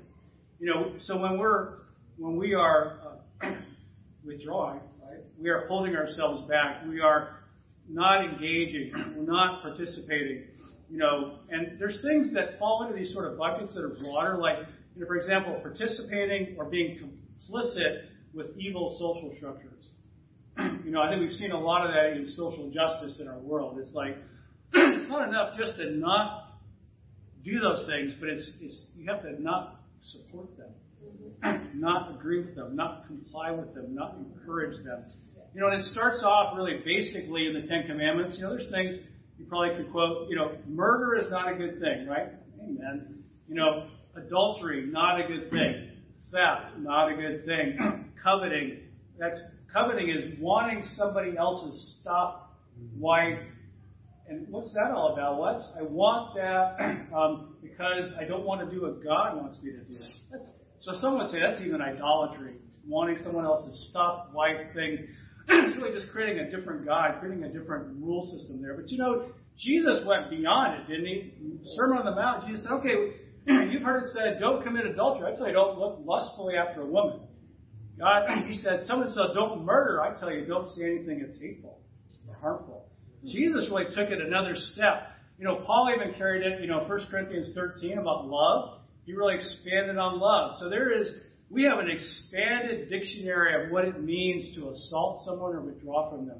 know, 0.61 0.95
so 0.99 1.19
when 1.19 1.39
we're 1.39 1.81
when 2.17 2.37
we 2.37 2.55
are 2.55 3.19
uh, 3.43 3.51
withdrawing, 4.25 4.81
right, 5.03 5.21
we 5.39 5.51
are 5.51 5.67
holding 5.67 5.95
ourselves 5.95 6.49
back. 6.49 6.87
We 6.89 7.01
are 7.01 7.41
not 7.87 8.25
engaging, 8.25 8.93
we're 9.15 9.31
not 9.31 9.61
participating, 9.61 10.45
you 10.89 10.97
know, 10.97 11.41
and 11.51 11.79
there's 11.79 12.01
things 12.03 12.33
that 12.33 12.59
fall 12.59 12.87
into 12.87 12.99
these 12.99 13.13
sort 13.13 13.31
of 13.31 13.37
buckets 13.37 13.75
that 13.75 13.83
are 13.83 13.97
broader, 14.01 14.39
like, 14.39 14.57
you 14.95 15.03
know, 15.03 15.07
for 15.07 15.17
example, 15.17 15.59
participating 15.61 16.57
or 16.59 16.65
being 16.65 16.99
complicit 16.99 18.07
with 18.33 18.57
evil 18.57 18.97
social 18.99 19.37
structures. 19.37 19.91
You 20.85 20.91
know, 20.91 21.01
I 21.01 21.09
think 21.11 21.23
we've 21.23 21.33
seen 21.33 21.51
a 21.51 21.59
lot 21.59 21.87
of 21.87 21.95
that 21.95 22.17
in 22.17 22.27
social 22.27 22.71
justice 22.71 23.19
in 23.21 23.29
our 23.29 23.39
world. 23.39 23.79
It's 23.79 23.95
like, 23.95 24.17
it's 24.75 25.09
not 25.09 25.29
enough 25.29 25.57
just 25.57 25.77
to 25.77 25.91
not 25.91 26.59
do 27.45 27.59
those 27.61 27.87
things, 27.87 28.15
but 28.19 28.29
it's, 28.29 28.51
it's 28.61 28.85
you 28.97 29.07
have 29.11 29.23
to 29.23 29.43
not 29.43 29.81
support 30.01 30.49
them, 30.57 31.71
not 31.75 32.15
agree 32.15 32.41
with 32.45 32.55
them, 32.55 32.77
not 32.77 33.07
comply 33.07 33.51
with 33.51 33.75
them, 33.75 33.95
not 33.95 34.17
encourage 34.17 34.83
them. 34.85 35.05
You 35.55 35.61
know, 35.61 35.69
and 35.69 35.81
it 35.81 35.85
starts 35.87 36.21
off 36.25 36.57
really 36.57 36.81
basically 36.85 37.47
in 37.47 37.55
the 37.55 37.67
Ten 37.69 37.87
Commandments. 37.87 38.37
You 38.37 38.45
know, 38.45 38.51
there's 38.51 38.71
things 38.73 38.97
you 39.39 39.45
probably 39.47 39.77
could 39.77 39.93
quote. 39.93 40.29
You 40.29 40.37
know, 40.37 40.53
murder 40.67 41.17
is 41.17 41.31
not 41.31 41.53
a 41.53 41.57
good 41.57 41.81
thing, 41.81 42.07
right? 42.09 42.31
Amen. 42.61 43.23
You 43.49 43.55
know, 43.55 43.87
adultery, 44.17 44.87
not 44.87 45.21
a 45.21 45.29
good 45.29 45.51
thing. 45.51 45.91
Theft, 46.33 46.79
not 46.79 47.13
a 47.13 47.15
good 47.15 47.45
thing. 47.47 48.11
coveting, 48.25 48.79
that's 49.19 49.41
coveting 49.75 50.09
is 50.09 50.39
wanting 50.41 50.85
somebody 50.97 51.37
else's 51.37 51.97
stuff, 52.01 52.37
wife. 52.97 53.39
And 54.29 54.47
what's 54.49 54.73
that 54.73 54.93
all 54.95 55.13
about? 55.13 55.39
What's 55.39 55.69
I 55.79 55.83
want 55.83 56.35
that 56.37 57.13
um, 57.15 57.57
because 57.61 58.13
I 58.19 58.25
don't 58.25 58.45
want 58.45 58.67
to 58.67 58.75
do 58.75 58.83
what 58.83 59.05
God 59.05 59.37
wants 59.37 59.59
me 59.63 59.73
to 59.73 59.79
do. 59.79 59.99
That's, 60.31 60.51
so 60.81 60.93
some 61.01 61.19
would 61.19 61.29
say 61.29 61.41
that's 61.41 61.61
even 61.61 61.83
idolatry, 61.83 62.55
wanting 62.87 63.19
someone 63.19 63.45
else's 63.45 63.89
stuff, 63.91 64.29
wife, 64.33 64.73
things. 64.75 65.01
it's 65.49 65.77
really 65.77 65.93
just 65.93 66.11
creating 66.13 66.39
a 66.39 66.57
different 66.57 66.87
God, 66.87 67.21
creating 67.21 67.45
a 67.45 67.53
different 67.53 68.01
rule 68.01 68.25
system 68.33 68.63
there. 68.63 68.75
But 68.75 68.91
you 68.91 68.99
know, 68.99 69.27
Jesus 69.59 70.05
went 70.07 70.31
beyond 70.31 70.81
it, 70.81 70.89
didn't 70.89 71.07
he? 71.07 71.35
Sermon 71.77 71.99
on 71.99 72.05
the 72.07 72.15
Mount, 72.15 72.47
Jesus 72.47 72.63
said, 72.63 72.73
okay, 72.73 73.17
you've 73.71 73.83
heard 73.83 74.05
it 74.05 74.11
said, 74.15 74.41
don't 74.41 74.65
commit 74.65 74.87
adultery. 74.87 75.31
I 75.31 75.37
tell 75.37 75.47
you, 75.47 75.53
don't 75.53 75.79
look 75.79 76.01
lustfully 76.05 76.55
after 76.57 76.83
a 76.83 76.87
woman. 76.87 77.21
God, 77.99 78.47
he 78.47 78.55
said, 78.55 78.81
someone 78.85 79.09
said, 79.11 79.35
don't 79.35 79.65
murder. 79.65 80.03
I 80.03 80.19
tell 80.19 80.33
you, 80.33 80.45
don't 80.47 80.69
say 80.69 80.85
anything 80.85 81.23
that's 81.25 81.41
hateful 81.41 81.79
or 82.29 82.35
harmful. 82.35 82.87
Jesus 83.25 83.69
really 83.71 83.87
took 83.87 84.11
it 84.11 84.21
another 84.21 84.55
step. 84.57 85.11
You 85.39 85.45
know, 85.45 85.63
Paul 85.65 85.95
even 85.95 86.15
carried 86.15 86.45
it, 86.45 86.61
you 86.61 86.67
know, 86.67 86.85
1 86.87 87.07
Corinthians 87.11 87.53
13 87.55 87.99
about 87.99 88.27
love. 88.27 88.81
He 89.07 89.13
really 89.13 89.37
expanded 89.37 89.97
on 89.97 90.19
love. 90.19 90.53
So 90.59 90.69
there 90.69 90.91
is 90.99 91.13
we 91.51 91.65
have 91.65 91.79
an 91.79 91.91
expanded 91.91 92.89
dictionary 92.91 93.65
of 93.65 93.71
what 93.71 93.85
it 93.85 94.03
means 94.03 94.55
to 94.57 94.71
assault 94.71 95.25
someone 95.25 95.55
or 95.55 95.61
withdraw 95.61 96.11
from 96.11 96.27
them. 96.27 96.39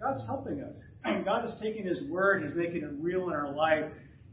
God's 0.00 0.24
helping 0.26 0.60
us. 0.62 0.82
God 1.24 1.44
is 1.44 1.54
taking 1.60 1.86
His 1.86 2.02
word, 2.08 2.42
and 2.42 2.48
He's 2.48 2.56
making 2.56 2.82
it 2.82 2.90
real 3.00 3.28
in 3.28 3.34
our 3.34 3.52
life. 3.52 3.84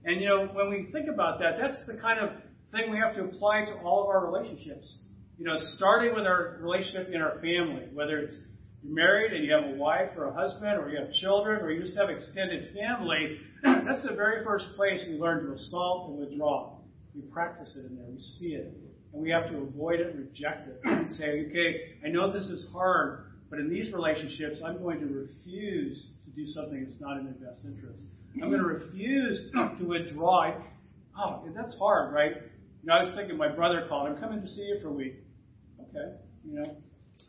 And 0.05 0.21
you 0.21 0.27
know, 0.27 0.47
when 0.53 0.69
we 0.69 0.89
think 0.91 1.07
about 1.09 1.39
that, 1.39 1.57
that's 1.59 1.81
the 1.85 1.99
kind 1.99 2.19
of 2.19 2.29
thing 2.71 2.91
we 2.91 2.97
have 2.97 3.15
to 3.15 3.23
apply 3.23 3.65
to 3.65 3.73
all 3.83 4.03
of 4.03 4.09
our 4.09 4.25
relationships. 4.25 4.97
You 5.41 5.47
know, 5.47 5.57
starting 5.75 6.13
with 6.13 6.27
our 6.27 6.59
relationship 6.61 7.09
in 7.11 7.19
our 7.19 7.39
family, 7.41 7.87
whether 7.95 8.19
it's 8.19 8.37
you're 8.83 8.93
married 8.93 9.33
and 9.33 9.43
you 9.43 9.51
have 9.51 9.73
a 9.73 9.75
wife 9.75 10.11
or 10.15 10.25
a 10.25 10.33
husband, 10.35 10.79
or 10.79 10.91
you 10.91 10.99
have 10.99 11.11
children, 11.13 11.61
or 11.63 11.71
you 11.71 11.81
just 11.81 11.97
have 11.97 12.11
extended 12.11 12.71
family, 12.75 13.39
that's 13.63 14.07
the 14.07 14.13
very 14.15 14.45
first 14.45 14.67
place 14.75 15.03
we 15.09 15.15
learn 15.15 15.43
to 15.47 15.53
assault 15.53 16.11
and 16.11 16.19
withdraw. 16.19 16.77
We 17.15 17.21
practice 17.21 17.75
it 17.75 17.89
in 17.89 17.95
there. 17.95 18.05
We 18.07 18.19
see 18.19 18.53
it. 18.53 18.71
And 19.13 19.23
we 19.23 19.31
have 19.31 19.49
to 19.49 19.57
avoid 19.57 19.99
it, 19.99 20.15
reject 20.15 20.67
it, 20.67 20.79
and 20.83 21.11
say, 21.11 21.47
okay, 21.49 21.95
I 22.05 22.09
know 22.09 22.31
this 22.31 22.45
is 22.45 22.67
hard, 22.71 23.31
but 23.49 23.57
in 23.57 23.67
these 23.67 23.91
relationships, 23.91 24.61
I'm 24.63 24.77
going 24.77 24.99
to 24.99 25.07
refuse 25.07 26.05
to 26.25 26.31
do 26.39 26.45
something 26.45 26.83
that's 26.83 27.01
not 27.01 27.17
in 27.17 27.25
their 27.25 27.49
best 27.49 27.65
interest. 27.65 28.03
I'm 28.35 28.51
going 28.51 28.61
to 28.61 28.67
refuse 28.67 29.49
to 29.79 29.85
withdraw. 29.85 30.53
Oh, 31.17 31.47
that's 31.55 31.75
hard, 31.79 32.13
right? 32.13 32.33
You 32.83 32.87
know, 32.87 32.93
I 32.93 32.99
was 33.01 33.15
thinking 33.15 33.37
my 33.37 33.49
brother 33.49 33.87
called. 33.89 34.07
I'm 34.07 34.17
coming 34.17 34.39
to 34.39 34.47
see 34.47 34.65
you 34.65 34.77
for 34.83 34.89
a 34.89 34.93
week. 34.93 35.15
Okay, 35.93 36.15
you 36.45 36.59
know, 36.59 36.75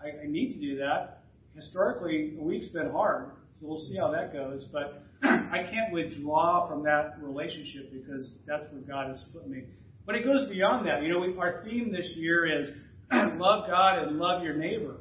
I, 0.01 0.25
I 0.25 0.27
need 0.27 0.53
to 0.53 0.61
do 0.61 0.77
that. 0.79 1.25
Historically, 1.55 2.35
a 2.41 2.43
week's 2.43 2.69
been 2.69 2.91
hard 2.91 3.33
So 3.55 3.67
we'll 3.69 3.79
see 3.79 3.97
how 3.97 4.11
that 4.13 4.33
goes. 4.33 4.67
But 4.73 5.03
I 5.23 5.67
can't 5.71 5.93
withdraw 5.93 6.69
from 6.69 6.85
that 6.85 7.17
relationship 7.21 7.93
because 7.93 8.39
that's 8.47 8.65
where 8.73 8.83
God 8.83 9.09
has 9.09 9.25
put 9.33 9.49
me. 9.49 9.65
But 10.07 10.15
it 10.15 10.25
goes 10.25 10.49
beyond 10.49 10.87
that. 10.87 11.03
You 11.03 11.09
know, 11.09 11.21
we, 11.21 11.37
our 11.39 11.63
theme 11.65 11.93
this 11.93 12.13
year 12.17 12.61
is 12.61 12.71
love 13.13 13.67
God 13.69 13.99
and 13.99 14.19
love 14.19 14.43
your 14.43 14.55
neighbor. 14.55 14.97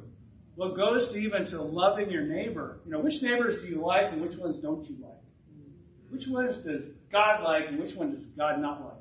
Well, 0.56 0.72
it 0.72 0.76
goes 0.76 1.08
to 1.12 1.16
even 1.16 1.46
to 1.46 1.62
loving 1.62 2.10
your 2.10 2.24
neighbor. 2.24 2.80
You 2.84 2.92
know, 2.92 3.00
which 3.00 3.22
neighbors 3.22 3.62
do 3.62 3.68
you 3.68 3.84
like 3.84 4.12
and 4.12 4.20
which 4.20 4.36
ones 4.36 4.58
don't 4.58 4.84
you 4.88 4.96
like? 5.00 5.12
Which 6.10 6.24
ones 6.28 6.56
does 6.64 6.82
God 7.10 7.42
like 7.42 7.68
and 7.68 7.78
which 7.78 7.94
one 7.94 8.10
does 8.10 8.26
God 8.36 8.60
not 8.60 8.82
like? 8.84 8.92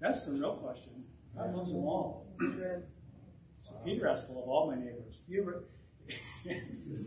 That's 0.00 0.26
the 0.26 0.32
real 0.32 0.56
question. 0.56 1.04
God 1.34 1.54
loves 1.54 1.72
them 1.72 1.84
all. 1.84 2.26
Peter 3.86 4.08
has 4.08 4.24
all 4.28 4.66
my 4.68 4.76
neighbors. 4.76 5.14
You, 5.28 5.62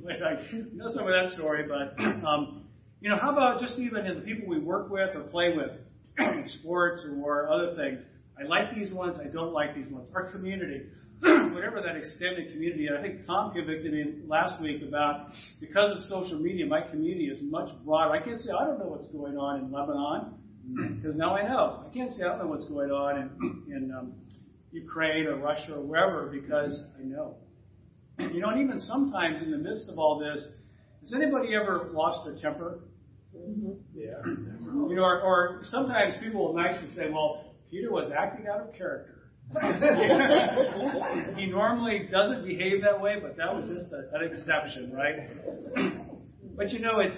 like, 0.05 0.39
you 0.51 0.65
know 0.73 0.87
some 0.89 1.05
of 1.05 1.13
that 1.13 1.33
story, 1.35 1.65
but 1.67 2.01
um, 2.25 2.63
you 3.01 3.09
know, 3.09 3.17
how 3.17 3.31
about 3.31 3.59
just 3.59 3.77
even 3.77 4.05
in 4.05 4.15
the 4.15 4.21
people 4.21 4.47
we 4.47 4.59
work 4.59 4.89
with 4.89 5.15
or 5.15 5.23
play 5.23 5.53
with, 5.55 5.71
sports 6.61 7.05
or 7.21 7.49
other 7.49 7.75
things? 7.75 8.03
I 8.39 8.45
like 8.47 8.73
these 8.73 8.93
ones. 8.93 9.17
I 9.21 9.27
don't 9.27 9.51
like 9.51 9.75
these 9.75 9.87
ones. 9.87 10.09
Our 10.15 10.31
community, 10.31 10.85
whatever 11.19 11.81
that 11.81 11.97
extended 11.97 12.53
community. 12.53 12.87
I 12.97 13.01
think 13.01 13.25
Tom 13.27 13.51
convicted 13.53 13.91
me 13.91 14.21
last 14.25 14.61
week 14.61 14.81
about 14.81 15.31
because 15.59 15.91
of 15.91 16.01
social 16.03 16.39
media, 16.39 16.65
my 16.65 16.81
community 16.81 17.25
is 17.25 17.41
much 17.41 17.69
broader. 17.83 18.13
I 18.13 18.23
can't 18.23 18.39
say 18.39 18.51
I 18.57 18.65
don't 18.65 18.79
know 18.79 18.87
what's 18.87 19.07
going 19.07 19.37
on 19.37 19.59
in 19.59 19.71
Lebanon 19.71 20.95
because 20.95 21.17
now 21.17 21.35
I 21.35 21.43
know. 21.43 21.83
I 21.89 21.93
can't 21.93 22.13
say 22.13 22.23
I 22.23 22.29
don't 22.29 22.39
know 22.39 22.47
what's 22.47 22.65
going 22.65 22.91
on 22.91 23.17
in 23.17 23.75
in 23.75 23.91
um, 23.91 24.13
Ukraine 24.71 25.25
or 25.27 25.37
Russia 25.37 25.75
or 25.75 25.81
wherever 25.81 26.27
because 26.27 26.81
I 26.99 27.03
know. 27.03 27.35
You 28.19 28.41
know, 28.41 28.49
and 28.49 28.61
even 28.61 28.79
sometimes 28.79 29.41
in 29.41 29.51
the 29.51 29.57
midst 29.57 29.89
of 29.89 29.97
all 29.97 30.19
this, 30.19 30.45
has 31.01 31.13
anybody 31.13 31.55
ever 31.55 31.89
lost 31.93 32.25
their 32.25 32.35
temper? 32.35 32.79
Mm-hmm. 33.35 33.71
Yeah. 33.95 34.21
You 34.25 34.95
know, 34.95 35.03
or, 35.03 35.21
or 35.21 35.59
sometimes 35.63 36.15
people 36.21 36.45
will 36.45 36.53
nicely 36.53 36.89
say, 36.95 37.09
well, 37.09 37.53
Peter 37.71 37.91
was 37.91 38.11
acting 38.11 38.47
out 38.47 38.59
of 38.61 38.73
character. 38.73 39.15
he 41.35 41.47
normally 41.47 42.07
doesn't 42.11 42.45
behave 42.45 42.83
that 42.83 42.99
way, 43.01 43.15
but 43.19 43.35
that 43.37 43.53
was 43.53 43.67
just 43.67 43.91
a, 43.91 44.15
an 44.15 44.31
exception, 44.31 44.91
right? 44.93 45.27
But 46.55 46.71
you 46.71 46.79
know, 46.79 46.99
it's 46.99 47.17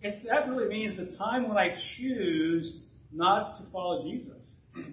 it's 0.00 0.24
that 0.28 0.48
really 0.48 0.68
means 0.68 0.96
the 0.96 1.16
time 1.16 1.48
when 1.48 1.58
I 1.58 1.76
choose 1.96 2.82
not 3.12 3.56
to 3.58 3.64
follow 3.72 4.02
Jesus, 4.04 4.52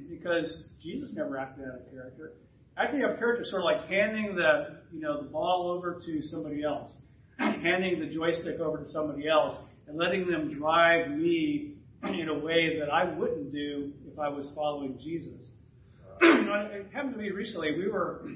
because 0.10 0.66
Jesus 0.82 1.12
never 1.14 1.38
acted 1.38 1.66
out 1.66 1.80
of 1.80 1.92
character. 1.92 2.34
Acting 2.78 3.04
out 3.04 3.12
of 3.12 3.20
character 3.20 3.44
is 3.44 3.50
sort 3.50 3.62
of 3.62 3.66
like 3.66 3.90
handing 3.90 4.36
the 4.36 4.80
you 4.92 5.02
know 5.02 5.22
the 5.22 5.30
ball 5.30 5.72
over 5.76 6.00
to 6.06 6.22
somebody 6.22 6.64
else, 6.64 6.96
handing 7.38 8.00
the 8.00 8.08
joystick 8.08 8.60
over 8.60 8.78
to 8.78 8.88
somebody 8.88 9.28
else, 9.28 9.56
and 9.88 9.98
letting 9.98 10.28
them 10.28 10.54
drive 10.54 11.12
me 11.12 11.74
in 12.04 12.30
a 12.30 12.40
way 12.40 12.80
that 12.80 12.90
I 12.90 13.06
wouldn't 13.06 13.52
do 13.52 13.92
if 14.12 14.20
I 14.20 14.30
was 14.30 14.52
following 14.56 14.98
Jesus. 15.00 15.52
it 16.22 16.88
happened 16.94 17.14
to 17.14 17.20
me 17.20 17.32
recently. 17.32 17.78
We 17.78 17.90
were 17.90 18.28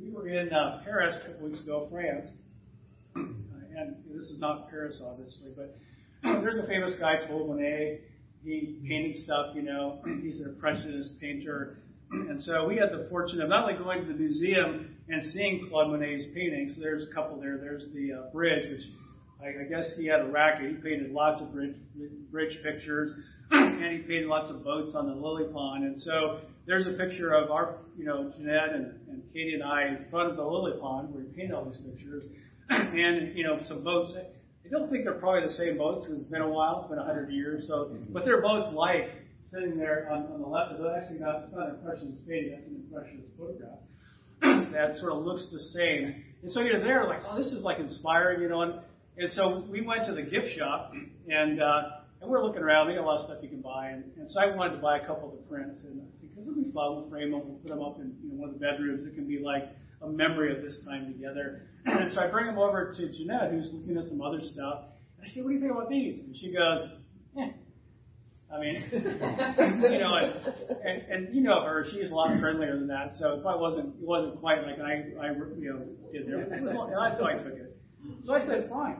we 0.00 0.10
were 0.10 0.28
in 0.28 0.52
uh, 0.52 0.82
Paris 0.84 1.18
a 1.22 1.30
couple 1.30 1.48
weeks 1.48 1.62
ago, 1.62 1.88
France, 1.90 2.32
and 3.14 3.96
this 4.14 4.26
is 4.26 4.38
not 4.38 4.68
Paris, 4.68 5.02
obviously, 5.04 5.50
but 5.56 5.76
there's 6.22 6.58
a 6.58 6.66
famous 6.66 6.96
guy, 6.98 7.26
Claude 7.26 7.48
Monet. 7.48 8.00
He 8.46 8.78
painted 8.88 9.24
stuff, 9.24 9.56
you 9.56 9.62
know. 9.62 9.98
He's 10.22 10.38
an 10.38 10.50
impressionist 10.50 11.20
painter, 11.20 11.78
and 12.12 12.40
so 12.40 12.68
we 12.68 12.76
had 12.76 12.92
the 12.92 13.08
fortune 13.10 13.40
of 13.42 13.48
not 13.48 13.68
only 13.68 13.82
going 13.82 14.06
to 14.06 14.12
the 14.12 14.16
museum 14.16 14.96
and 15.08 15.24
seeing 15.32 15.66
Claude 15.68 15.90
Monet's 15.90 16.26
paintings. 16.32 16.78
There's 16.78 17.08
a 17.10 17.12
couple 17.12 17.40
there. 17.40 17.58
There's 17.58 17.88
the 17.92 18.12
uh, 18.12 18.30
bridge, 18.32 18.70
which 18.70 18.82
I, 19.42 19.64
I 19.64 19.68
guess 19.68 19.90
he 19.98 20.06
had 20.06 20.20
a 20.20 20.26
racket. 20.26 20.70
He 20.70 20.76
painted 20.76 21.10
lots 21.10 21.42
of 21.42 21.52
bridge 21.52 21.74
bridge 22.30 22.56
pictures, 22.62 23.12
and 23.50 23.92
he 23.92 23.98
painted 24.06 24.28
lots 24.28 24.48
of 24.48 24.62
boats 24.62 24.94
on 24.94 25.08
the 25.08 25.14
lily 25.14 25.52
pond. 25.52 25.82
And 25.82 26.00
so 26.00 26.38
there's 26.68 26.86
a 26.86 26.92
picture 26.92 27.34
of 27.34 27.50
our, 27.50 27.78
you 27.98 28.04
know, 28.04 28.32
Jeanette 28.36 28.74
and, 28.74 28.94
and 29.08 29.22
Katie 29.32 29.54
and 29.54 29.64
I 29.64 29.88
in 29.88 30.06
front 30.08 30.30
of 30.30 30.36
the 30.36 30.44
lily 30.44 30.78
pond 30.80 31.12
where 31.12 31.24
we 31.24 31.30
painted 31.30 31.52
all 31.52 31.64
these 31.64 31.78
pictures, 31.78 32.22
and 32.70 33.36
you 33.36 33.42
know 33.42 33.58
some 33.66 33.82
boats. 33.82 34.12
I 34.66 34.70
don't 34.70 34.90
think 34.90 35.04
they're 35.04 35.14
probably 35.14 35.46
the 35.46 35.54
same 35.54 35.78
boats 35.78 36.06
because 36.06 36.22
it's 36.22 36.30
been 36.30 36.42
a 36.42 36.48
while. 36.48 36.80
It's 36.80 36.90
been 36.90 36.98
a 36.98 37.04
hundred 37.04 37.30
years. 37.30 37.68
So, 37.68 37.96
but 38.10 38.24
their 38.24 38.42
boats 38.42 38.68
like 38.72 39.10
sitting 39.50 39.78
there 39.78 40.10
on, 40.10 40.26
on 40.32 40.40
the 40.40 40.46
left. 40.46 40.72
Of 40.72 40.86
actually 40.86 41.20
not. 41.20 41.44
It's 41.44 41.52
not 41.52 41.68
an 41.68 41.76
impressionist 41.76 42.26
painting. 42.26 42.50
That's 42.50 42.66
an 42.66 42.82
impressionist 42.84 43.30
photograph. 43.38 43.78
that 44.72 44.96
sort 44.98 45.12
of 45.12 45.24
looks 45.24 45.48
the 45.52 45.60
same. 45.60 46.24
And 46.42 46.50
so 46.50 46.60
you're 46.60 46.82
there 46.82 47.06
like, 47.06 47.22
oh, 47.28 47.38
this 47.38 47.52
is 47.52 47.62
like 47.62 47.78
inspiring, 47.78 48.42
you 48.42 48.48
know. 48.48 48.62
And, 48.62 48.80
and 49.16 49.32
so 49.32 49.64
we 49.70 49.80
went 49.80 50.06
to 50.06 50.14
the 50.14 50.22
gift 50.22 50.56
shop 50.56 50.92
and. 51.28 51.62
uh 51.62 51.82
and 52.20 52.30
we're 52.30 52.42
looking 52.42 52.62
around. 52.62 52.88
They 52.88 52.94
got 52.94 53.04
a 53.04 53.06
lot 53.06 53.20
of 53.20 53.26
stuff 53.26 53.38
you 53.42 53.48
can 53.48 53.60
buy, 53.60 53.88
and, 53.88 54.04
and 54.16 54.30
so 54.30 54.40
I 54.40 54.54
wanted 54.54 54.76
to 54.76 54.82
buy 54.82 54.98
a 54.98 55.06
couple 55.06 55.28
of 55.28 55.36
the 55.36 55.44
prints, 55.48 55.84
and 55.84 56.00
I 56.00 56.04
said, 56.18 56.30
because 56.30 56.48
it'll 56.48 56.62
be 56.62 56.72
fun. 56.72 56.96
We'll 56.96 57.10
frame 57.10 57.30
them. 57.30 57.42
We'll 57.44 57.60
put 57.60 57.68
them 57.68 57.82
up 57.82 58.00
in 58.00 58.16
you 58.24 58.32
know, 58.32 58.40
one 58.40 58.48
of 58.50 58.58
the 58.58 58.60
bedrooms. 58.60 59.04
It 59.04 59.14
can 59.14 59.28
be 59.28 59.38
like 59.38 59.68
a 60.02 60.08
memory 60.08 60.56
of 60.56 60.62
this 60.62 60.78
time 60.84 61.12
together. 61.12 61.62
And 61.84 62.12
so 62.12 62.20
I 62.20 62.30
bring 62.30 62.46
them 62.46 62.58
over 62.58 62.92
to 62.96 63.12
Jeanette, 63.12 63.50
who's 63.50 63.70
looking 63.72 63.96
at 63.96 64.06
some 64.06 64.20
other 64.20 64.40
stuff. 64.40 64.84
And 65.16 65.26
I 65.26 65.28
say, 65.28 65.40
what 65.40 65.48
do 65.48 65.54
you 65.54 65.60
think 65.60 65.72
about 65.72 65.88
these? 65.88 66.20
And 66.20 66.36
she 66.36 66.52
goes, 66.52 66.88
eh. 67.38 67.50
I 68.52 68.60
mean, 68.60 68.84
you 68.92 69.98
know, 69.98 70.14
and, 70.14 70.32
and, 70.84 71.02
and 71.10 71.34
you 71.34 71.42
know 71.42 71.62
her, 71.62 71.84
she's 71.90 72.10
a 72.10 72.14
lot 72.14 72.38
friendlier 72.38 72.78
than 72.78 72.86
that. 72.88 73.14
So 73.14 73.34
it 73.34 73.42
probably 73.42 73.60
wasn't, 73.60 73.86
it 74.00 74.06
wasn't 74.06 74.38
quite 74.40 74.62
like 74.62 74.78
I, 74.78 75.04
I 75.20 75.32
you 75.58 75.72
know, 75.72 76.12
did 76.12 76.28
there. 76.28 76.42
It 76.42 76.50
that's 76.50 77.20
how 77.20 77.26
I 77.26 77.34
took 77.34 77.54
it. 77.54 77.76
So 78.22 78.34
I 78.34 78.40
said, 78.40 78.68
fine. 78.70 78.98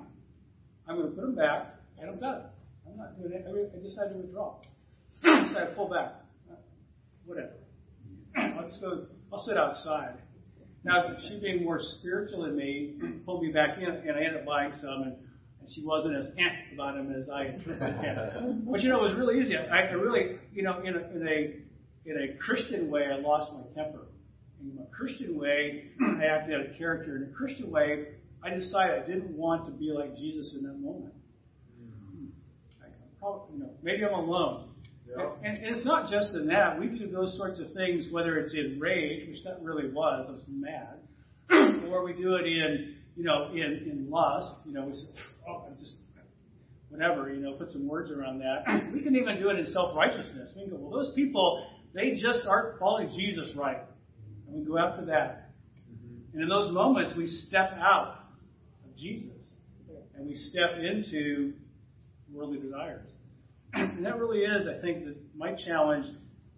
I'm 0.89 0.97
going 0.97 1.11
to 1.11 1.15
put 1.15 1.23
them 1.23 1.35
back, 1.35 1.75
and 2.01 2.11
I'm 2.11 2.19
done. 2.19 2.43
I'm 2.87 2.97
not 2.97 3.19
doing 3.19 3.33
it. 3.33 3.45
I 3.47 3.83
decided 3.83 4.15
to 4.15 4.19
withdraw. 4.19 4.57
so 5.23 5.29
I 5.31 5.65
pull 5.75 5.91
back. 5.91 6.15
Whatever. 7.25 7.53
I'll 8.37 8.67
just 8.67 8.81
go. 8.81 9.07
I'll 9.33 9.41
sit 9.41 9.57
outside. 9.57 10.15
Now, 10.87 11.17
she 11.29 11.41
being 11.41 11.65
more 11.65 11.81
spiritual 11.81 12.45
than 12.45 12.57
me, 12.57 12.95
pulled 13.25 13.43
me 13.43 13.51
back 13.51 13.77
in, 13.79 13.89
and 13.89 14.13
I 14.13 14.23
ended 14.23 14.37
up 14.37 14.47
buying 14.47 14.73
some, 14.73 15.03
and, 15.03 15.17
and 15.59 15.69
she 15.75 15.85
wasn't 15.85 16.15
as 16.15 16.27
amped 16.39 16.75
about 16.75 16.95
them 16.95 17.13
as 17.13 17.29
I 17.29 17.47
interpreted. 17.47 18.65
but 18.71 18.81
you 18.83 18.89
know, 18.89 19.01
it 19.01 19.03
was 19.03 19.15
really 19.19 19.41
easy. 19.41 19.57
I, 19.57 19.81
I 19.81 19.93
really, 19.95 20.39
you 20.55 20.63
know, 20.63 20.79
in 20.85 20.95
a, 20.95 21.01
in 21.11 21.27
a 21.27 22.09
in 22.09 22.31
a 22.31 22.39
Christian 22.39 22.89
way, 22.89 23.07
I 23.13 23.19
lost 23.19 23.53
my 23.53 23.63
temper. 23.75 24.07
In 24.61 24.79
a 24.81 24.87
Christian 24.97 25.37
way, 25.37 25.91
I 26.01 26.25
acted 26.25 26.55
out 26.55 26.71
of 26.71 26.79
character. 26.79 27.17
In 27.17 27.25
a 27.25 27.37
Christian 27.37 27.69
way, 27.69 28.07
I 28.45 28.51
decided 28.51 29.03
I 29.03 29.07
didn't 29.09 29.37
want 29.37 29.67
to 29.67 29.73
be 29.73 29.91
like 29.91 30.15
Jesus 30.17 30.55
in 30.57 30.63
that 30.69 30.79
moment 30.79 31.15
hmm. 31.81 32.27
you 33.53 33.59
know, 33.59 33.71
maybe 33.83 34.05
I'm 34.05 34.15
alone. 34.15 34.69
Yeah. 35.09 35.31
And, 35.43 35.59
and, 35.59 35.77
it's 35.77 35.85
not 35.85 36.11
just 36.11 36.35
in 36.35 36.47
that. 36.49 36.79
We 36.79 36.87
do 36.87 37.07
those 37.09 37.37
sorts 37.37 37.61
of 37.61 37.73
things, 37.73 38.09
whether 38.11 38.39
it's 38.39 38.55
in 38.55 38.79
rage, 38.81 39.29
which 39.29 39.45
that 39.45 39.63
really 39.63 39.91
was, 39.91 40.27
I 40.29 40.33
was 40.33 40.43
mad, 40.49 40.99
or 41.91 42.05
we 42.05 42.13
do 42.13 42.35
it 42.35 42.47
in, 42.47 42.97
you 43.17 43.25
know, 43.25 43.51
in, 43.53 43.89
in 43.91 44.09
lust. 44.11 44.55
You 44.65 44.75
know, 44.75 44.87
we 44.87 44.95
say, 44.95 45.07
oh, 45.49 45.67
I'm 45.69 45.79
just, 45.79 45.95
whatever, 46.89 47.33
you 47.33 47.41
know, 47.41 47.53
put 47.53 47.71
some 47.71 47.87
words 47.87 48.11
around 48.11 48.41
that. 48.41 48.65
We 48.93 49.03
can 49.03 49.15
even 49.17 49.39
do 49.39 49.51
it 49.51 49.59
in 49.59 49.67
self-righteousness. 49.67 50.53
We 50.57 50.63
can 50.63 50.71
go, 50.71 50.77
well, 50.79 50.91
those 50.91 51.15
people, 51.15 51.67
they 51.95 52.13
just 52.13 52.47
aren't 52.49 52.79
following 52.79 53.11
Jesus 53.11 53.55
right. 53.57 53.83
And 54.49 54.57
we 54.57 54.65
go 54.65 54.79
after 54.79 55.05
that. 55.07 55.51
Mm-hmm. 55.91 56.35
And 56.35 56.43
in 56.43 56.49
those 56.49 56.73
moments, 56.73 57.15
we 57.17 57.27
step 57.27 57.73
out 57.75 58.19
of 58.85 58.97
Jesus. 58.97 59.31
And 60.17 60.27
we 60.27 60.37
step 60.37 60.79
into 60.81 61.53
worldly 62.33 62.59
desires. 62.59 63.09
And 63.77 64.05
that 64.05 64.19
really 64.19 64.41
is, 64.41 64.67
I 64.67 64.81
think, 64.81 65.05
that 65.05 65.17
my 65.37 65.53
challenge 65.53 66.07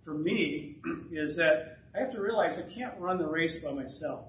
for 0.05 0.15
me 0.15 0.77
is 1.11 1.37
that 1.37 1.79
I 1.95 2.01
have 2.01 2.13
to 2.13 2.21
realize 2.21 2.57
I 2.59 2.73
can't 2.73 2.95
run 2.99 3.19
the 3.19 3.27
race 3.27 3.57
by 3.63 3.73
myself. 3.73 4.27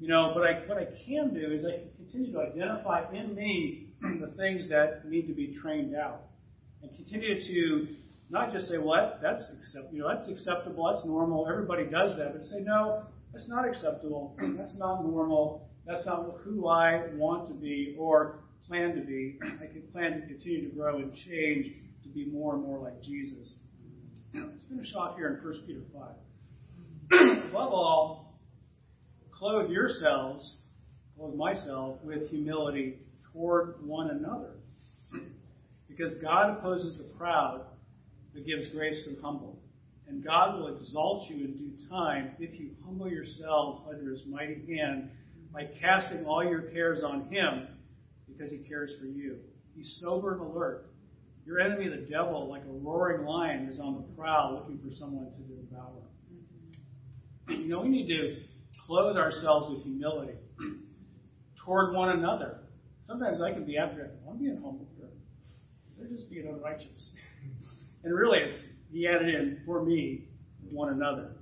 You 0.00 0.08
know, 0.08 0.32
but 0.34 0.42
I, 0.42 0.62
what 0.66 0.78
I 0.78 0.86
can 1.06 1.32
do 1.32 1.52
is 1.52 1.64
I 1.64 1.78
can 1.78 1.88
continue 1.96 2.32
to 2.32 2.40
identify 2.40 3.10
in 3.12 3.34
me 3.34 3.88
the 4.02 4.32
things 4.36 4.68
that 4.68 5.08
need 5.08 5.26
to 5.28 5.32
be 5.32 5.56
trained 5.60 5.96
out, 5.96 6.22
and 6.82 6.94
continue 6.96 7.40
to 7.40 7.94
not 8.28 8.52
just 8.52 8.66
say, 8.68 8.78
"What? 8.78 9.20
that's 9.22 9.48
accept, 9.56 9.92
you 9.92 10.00
know, 10.00 10.08
that's 10.08 10.28
acceptable, 10.28 10.92
that's 10.92 11.06
normal, 11.06 11.48
everybody 11.48 11.84
does 11.84 12.16
that," 12.18 12.32
but 12.32 12.44
say, 12.44 12.60
"No, 12.60 13.04
that's 13.32 13.48
not 13.48 13.66
acceptable, 13.66 14.36
that's 14.58 14.76
not 14.76 15.04
normal, 15.04 15.68
that's 15.86 16.04
not 16.04 16.34
who 16.42 16.68
I 16.68 17.06
want 17.14 17.46
to 17.48 17.54
be 17.54 17.94
or 17.98 18.40
plan 18.66 18.94
to 18.96 19.00
be. 19.00 19.38
I 19.42 19.66
can 19.66 19.82
plan 19.92 20.20
to 20.20 20.26
continue 20.26 20.68
to 20.68 20.74
grow 20.74 20.98
and 20.98 21.14
change 21.14 21.76
be 22.14 22.26
more 22.26 22.54
and 22.54 22.62
more 22.62 22.78
like 22.78 23.02
Jesus. 23.02 23.52
Now, 24.32 24.46
let's 24.46 24.68
finish 24.68 24.94
off 24.94 25.16
here 25.16 25.28
in 25.28 25.44
1 25.44 25.62
Peter 25.66 25.82
5. 27.10 27.44
Above 27.50 27.72
all, 27.72 28.38
clothe 29.30 29.70
yourselves, 29.70 30.56
clothe 31.16 31.34
myself, 31.34 31.98
with 32.02 32.30
humility 32.30 32.98
toward 33.32 33.76
one 33.84 34.10
another. 34.10 34.54
Because 35.88 36.16
God 36.22 36.58
opposes 36.58 36.96
the 36.96 37.04
proud, 37.18 37.66
but 38.32 38.46
gives 38.46 38.68
grace 38.68 39.04
to 39.04 39.14
the 39.14 39.22
humble. 39.22 39.58
And 40.08 40.24
God 40.24 40.58
will 40.58 40.74
exalt 40.74 41.28
you 41.28 41.44
in 41.44 41.56
due 41.56 41.88
time 41.88 42.32
if 42.38 42.58
you 42.58 42.70
humble 42.84 43.08
yourselves 43.08 43.82
under 43.88 44.10
his 44.10 44.22
mighty 44.26 44.62
hand 44.74 45.10
by 45.52 45.68
casting 45.80 46.24
all 46.24 46.42
your 46.42 46.62
cares 46.62 47.02
on 47.04 47.28
him 47.28 47.68
because 48.26 48.50
he 48.50 48.58
cares 48.58 48.94
for 48.98 49.06
you. 49.06 49.36
Be 49.76 49.82
sober 49.84 50.32
and 50.32 50.40
alert. 50.40 50.86
Your 51.44 51.60
enemy, 51.60 51.88
the 51.88 52.06
devil, 52.08 52.48
like 52.48 52.62
a 52.62 52.72
roaring 52.72 53.26
lion, 53.26 53.68
is 53.68 53.80
on 53.80 53.94
the 53.96 54.02
prowl 54.16 54.54
looking 54.54 54.78
for 54.78 54.94
someone 54.94 55.26
to 55.26 55.42
devour. 55.54 56.02
You 57.48 57.68
know, 57.68 57.80
we 57.80 57.88
need 57.88 58.06
to 58.08 58.36
clothe 58.86 59.16
ourselves 59.16 59.70
with 59.70 59.82
humility 59.82 60.34
toward 61.64 61.94
one 61.94 62.10
another. 62.10 62.58
Sometimes 63.02 63.42
I 63.42 63.52
can 63.52 63.64
be 63.64 63.72
it. 63.72 64.18
I'm 64.28 64.38
being 64.38 64.54
humble 64.54 64.86
here. 64.96 65.08
They're 65.98 66.08
just 66.08 66.30
being 66.30 66.46
unrighteous. 66.46 67.10
And 68.04 68.14
really, 68.14 68.38
it's 68.38 68.58
he 68.92 69.08
added 69.08 69.28
in 69.28 69.60
for 69.64 69.82
me, 69.82 70.28
one 70.70 70.90
another. 70.90 71.32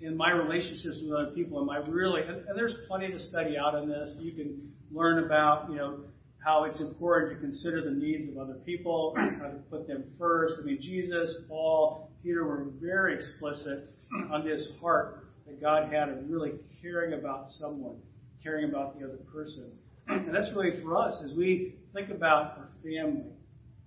In 0.00 0.16
my 0.16 0.30
relationships 0.30 0.98
with 1.02 1.12
other 1.12 1.30
people, 1.30 1.60
am 1.60 1.70
I 1.70 1.78
really? 1.78 2.22
And 2.22 2.56
there's 2.56 2.74
plenty 2.88 3.10
to 3.12 3.18
study 3.18 3.56
out 3.56 3.74
on 3.74 3.88
this. 3.88 4.16
You 4.18 4.32
can 4.32 4.72
learn 4.90 5.24
about, 5.24 5.70
you 5.70 5.76
know, 5.76 6.00
how 6.44 6.64
it's 6.64 6.80
important 6.80 7.34
to 7.34 7.40
consider 7.40 7.82
the 7.82 7.90
needs 7.90 8.28
of 8.28 8.38
other 8.38 8.54
people, 8.64 9.14
how 9.16 9.48
to 9.48 9.58
put 9.70 9.86
them 9.86 10.04
first. 10.18 10.54
I 10.60 10.64
mean, 10.64 10.78
Jesus, 10.80 11.34
Paul, 11.48 12.10
Peter 12.22 12.44
were 12.44 12.66
very 12.80 13.14
explicit 13.14 13.88
on 14.30 14.44
this 14.44 14.68
heart 14.80 15.26
that 15.46 15.60
God 15.60 15.92
had 15.92 16.08
of 16.08 16.28
really 16.28 16.52
caring 16.80 17.14
about 17.14 17.48
someone, 17.50 17.96
caring 18.42 18.68
about 18.68 18.98
the 18.98 19.04
other 19.06 19.18
person. 19.32 19.70
And 20.08 20.34
that's 20.34 20.50
really 20.54 20.80
for 20.82 20.96
us 20.96 21.20
as 21.24 21.32
we 21.36 21.74
think 21.92 22.10
about 22.10 22.58
our 22.58 22.68
family, 22.82 23.32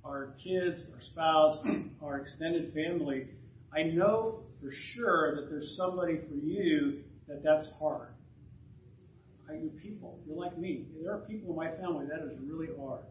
our 0.04 0.34
kids, 0.44 0.86
our 0.94 1.02
spouse, 1.02 1.60
our 2.04 2.18
extended 2.18 2.74
family. 2.74 3.28
I 3.74 3.84
know 3.84 4.42
for 4.62 4.70
sure 4.94 5.36
that 5.36 5.50
there's 5.50 5.76
somebody 5.78 6.20
for 6.28 6.36
you 6.36 7.02
that 7.28 7.44
that's 7.44 7.68
hard. 7.80 8.10
You're 9.60 9.72
people. 9.82 10.20
You're 10.28 10.38
like 10.38 10.58
me. 10.58 10.86
There 11.02 11.14
are 11.14 11.20
people 11.20 11.52
in 11.52 11.56
my 11.56 11.72
family 11.78 12.06
that 12.08 12.24
is 12.26 12.38
really 12.42 12.70
hard. 12.80 13.02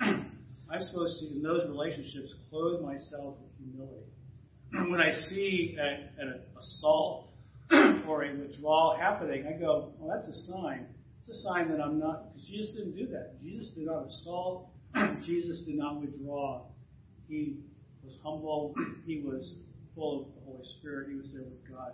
I'm 0.00 0.82
supposed 0.82 1.20
to, 1.20 1.26
in 1.28 1.42
those 1.42 1.68
relationships, 1.68 2.34
clothe 2.50 2.82
myself 2.82 3.36
with 3.40 3.52
humility. 3.58 4.06
When 4.90 5.00
I 5.00 5.12
see 5.28 5.76
an 5.78 6.40
assault 6.58 7.30
or 8.08 8.24
a 8.24 8.34
withdrawal 8.34 8.96
happening, 8.98 9.46
I 9.46 9.58
go, 9.58 9.92
well, 9.98 10.16
that's 10.16 10.28
a 10.28 10.52
sign. 10.52 10.86
It's 11.20 11.38
a 11.38 11.42
sign 11.42 11.70
that 11.70 11.80
I'm 11.80 11.98
not, 11.98 12.32
because 12.32 12.48
Jesus 12.48 12.74
didn't 12.76 12.96
do 12.96 13.06
that. 13.08 13.40
Jesus 13.40 13.70
did 13.70 13.86
not 13.86 14.06
assault. 14.06 14.70
Jesus 15.24 15.60
did 15.60 15.76
not 15.76 16.00
withdraw. 16.00 16.62
He 17.28 17.60
was 18.04 18.18
humble. 18.22 18.74
He 19.06 19.20
was 19.20 19.54
full 19.94 20.22
of 20.22 20.26
the 20.34 20.40
Holy 20.44 20.64
Spirit. 20.78 21.08
He 21.10 21.16
was 21.16 21.32
there 21.32 21.44
with 21.44 21.68
God. 21.70 21.92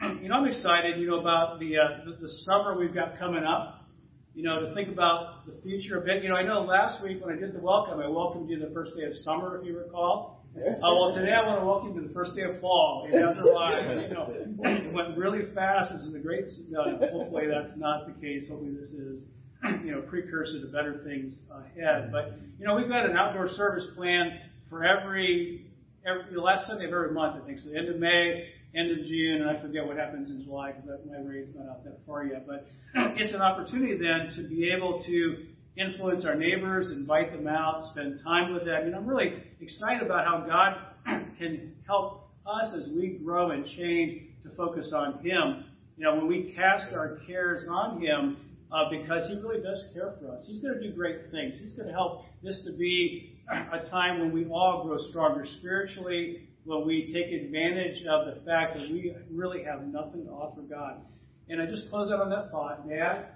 You 0.22 0.28
know, 0.28 0.36
I'm 0.36 0.46
excited, 0.46 0.98
you 0.98 1.08
know, 1.08 1.20
about 1.20 1.58
the, 1.58 1.76
uh, 1.76 2.04
the, 2.04 2.12
the 2.20 2.28
summer 2.46 2.78
we've 2.78 2.94
got 2.94 3.18
coming 3.18 3.44
up. 3.44 3.86
You 4.34 4.44
know, 4.44 4.60
to 4.60 4.74
think 4.74 4.88
about 4.88 5.46
the 5.46 5.54
future 5.62 5.98
a 5.98 6.04
bit. 6.04 6.22
You 6.22 6.28
know, 6.28 6.36
I 6.36 6.44
know 6.44 6.60
last 6.60 7.02
week 7.02 7.24
when 7.24 7.34
I 7.34 7.40
did 7.40 7.52
the 7.54 7.58
welcome, 7.58 7.98
I 7.98 8.06
welcomed 8.06 8.48
you 8.48 8.58
the 8.60 8.72
first 8.72 8.94
day 8.96 9.02
of 9.02 9.14
summer, 9.14 9.58
if 9.58 9.66
you 9.66 9.76
recall. 9.76 10.44
Uh, 10.56 10.94
well, 10.94 11.12
today 11.12 11.32
I 11.32 11.44
want 11.44 11.60
to 11.60 11.66
welcome 11.66 11.94
you 11.94 12.02
to 12.02 12.08
the 12.08 12.14
first 12.14 12.36
day 12.36 12.42
of 12.42 12.60
fall 12.60 13.08
in 13.10 13.14
Azariah. 13.28 14.08
You 14.08 14.14
know, 14.14 14.32
it 14.32 14.92
went 14.92 15.18
really 15.18 15.52
fast. 15.54 15.92
This 15.92 16.02
is 16.02 16.14
a 16.14 16.20
great. 16.20 16.44
Uh, 16.44 16.98
hopefully, 17.10 17.46
that's 17.50 17.76
not 17.76 18.06
the 18.06 18.14
case. 18.20 18.48
Hopefully, 18.48 18.74
this 18.78 18.90
is 18.90 19.24
you 19.84 19.90
know 19.90 20.02
precursor 20.02 20.60
to 20.60 20.66
better 20.68 21.02
things 21.04 21.40
ahead. 21.50 22.10
But 22.12 22.38
you 22.60 22.66
know, 22.66 22.76
we've 22.76 22.88
got 22.88 23.06
an 23.10 23.16
outdoor 23.16 23.48
service 23.48 23.88
plan 23.96 24.38
for 24.70 24.84
every 24.84 25.66
every 26.06 26.32
the 26.32 26.40
last 26.40 26.66
Sunday 26.68 26.86
of 26.86 26.92
every 26.92 27.12
month. 27.12 27.42
I 27.42 27.46
think 27.46 27.58
so. 27.58 27.70
The 27.70 27.78
end 27.78 27.88
of 27.88 27.96
May, 27.98 28.46
end 28.74 28.90
of 28.90 29.06
June, 29.06 29.42
and 29.42 29.50
I 29.50 29.60
forget 29.60 29.86
what 29.86 29.96
happens 29.96 30.30
in 30.30 30.44
July 30.44 30.72
because 30.72 30.90
my 31.08 31.18
rate's 31.18 31.54
not 31.54 31.68
out 31.68 31.84
that 31.84 31.98
far 32.06 32.24
yet. 32.24 32.46
But 32.46 32.66
it's 33.16 33.32
an 33.32 33.40
opportunity 33.40 33.96
then 33.96 34.34
to 34.36 34.48
be 34.48 34.70
able 34.70 35.02
to 35.02 35.46
influence 35.76 36.24
our 36.24 36.34
neighbors, 36.34 36.90
invite 36.90 37.32
them 37.32 37.46
out, 37.46 37.82
spend 37.92 38.20
time 38.22 38.52
with 38.52 38.64
them. 38.64 38.86
And 38.86 38.94
I'm 38.94 39.06
really 39.06 39.42
excited 39.60 40.02
about 40.02 40.24
how 40.24 40.44
God 40.46 41.28
can 41.38 41.74
help 41.86 42.28
us 42.46 42.74
as 42.74 42.88
we 42.94 43.20
grow 43.24 43.50
and 43.50 43.64
change 43.64 44.22
to 44.42 44.50
focus 44.56 44.92
on 44.94 45.14
Him. 45.24 45.64
You 45.96 46.04
know, 46.04 46.16
when 46.16 46.28
we 46.28 46.52
cast 46.54 46.92
our 46.92 47.18
cares 47.26 47.66
on 47.70 48.00
Him, 48.00 48.36
uh, 48.70 48.90
because 48.90 49.28
He 49.28 49.36
really 49.36 49.62
does 49.62 49.86
care 49.94 50.14
for 50.20 50.34
us. 50.34 50.44
He's 50.46 50.60
going 50.60 50.74
to 50.74 50.80
do 50.80 50.94
great 50.94 51.30
things. 51.30 51.58
He's 51.58 51.72
going 51.72 51.88
to 51.88 51.94
help 51.94 52.24
this 52.42 52.62
to 52.66 52.72
be 52.76 53.36
a 53.50 53.88
time 53.88 54.20
when 54.20 54.32
we 54.32 54.46
all 54.46 54.84
grow 54.84 54.98
stronger 55.10 55.46
spiritually, 55.46 56.47
when 56.68 56.86
we 56.86 57.10
take 57.10 57.32
advantage 57.32 58.04
of 58.06 58.26
the 58.26 58.42
fact 58.44 58.76
that 58.76 58.90
we 58.90 59.14
really 59.30 59.64
have 59.64 59.86
nothing 59.86 60.26
to 60.26 60.30
offer 60.30 60.60
God. 60.60 61.00
And 61.48 61.62
I 61.62 61.66
just 61.66 61.88
close 61.88 62.10
out 62.10 62.20
on 62.20 62.28
that 62.28 62.50
thought, 62.50 62.86
Dad, 62.86 63.28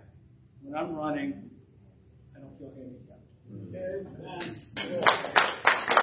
when 0.62 0.77
I'm 0.79 0.95
running, 0.95 1.49
I 2.37 2.40
don't 2.40 2.59
feel 2.59 2.71
handicapped. 2.77 3.23
Amen. 4.77 5.59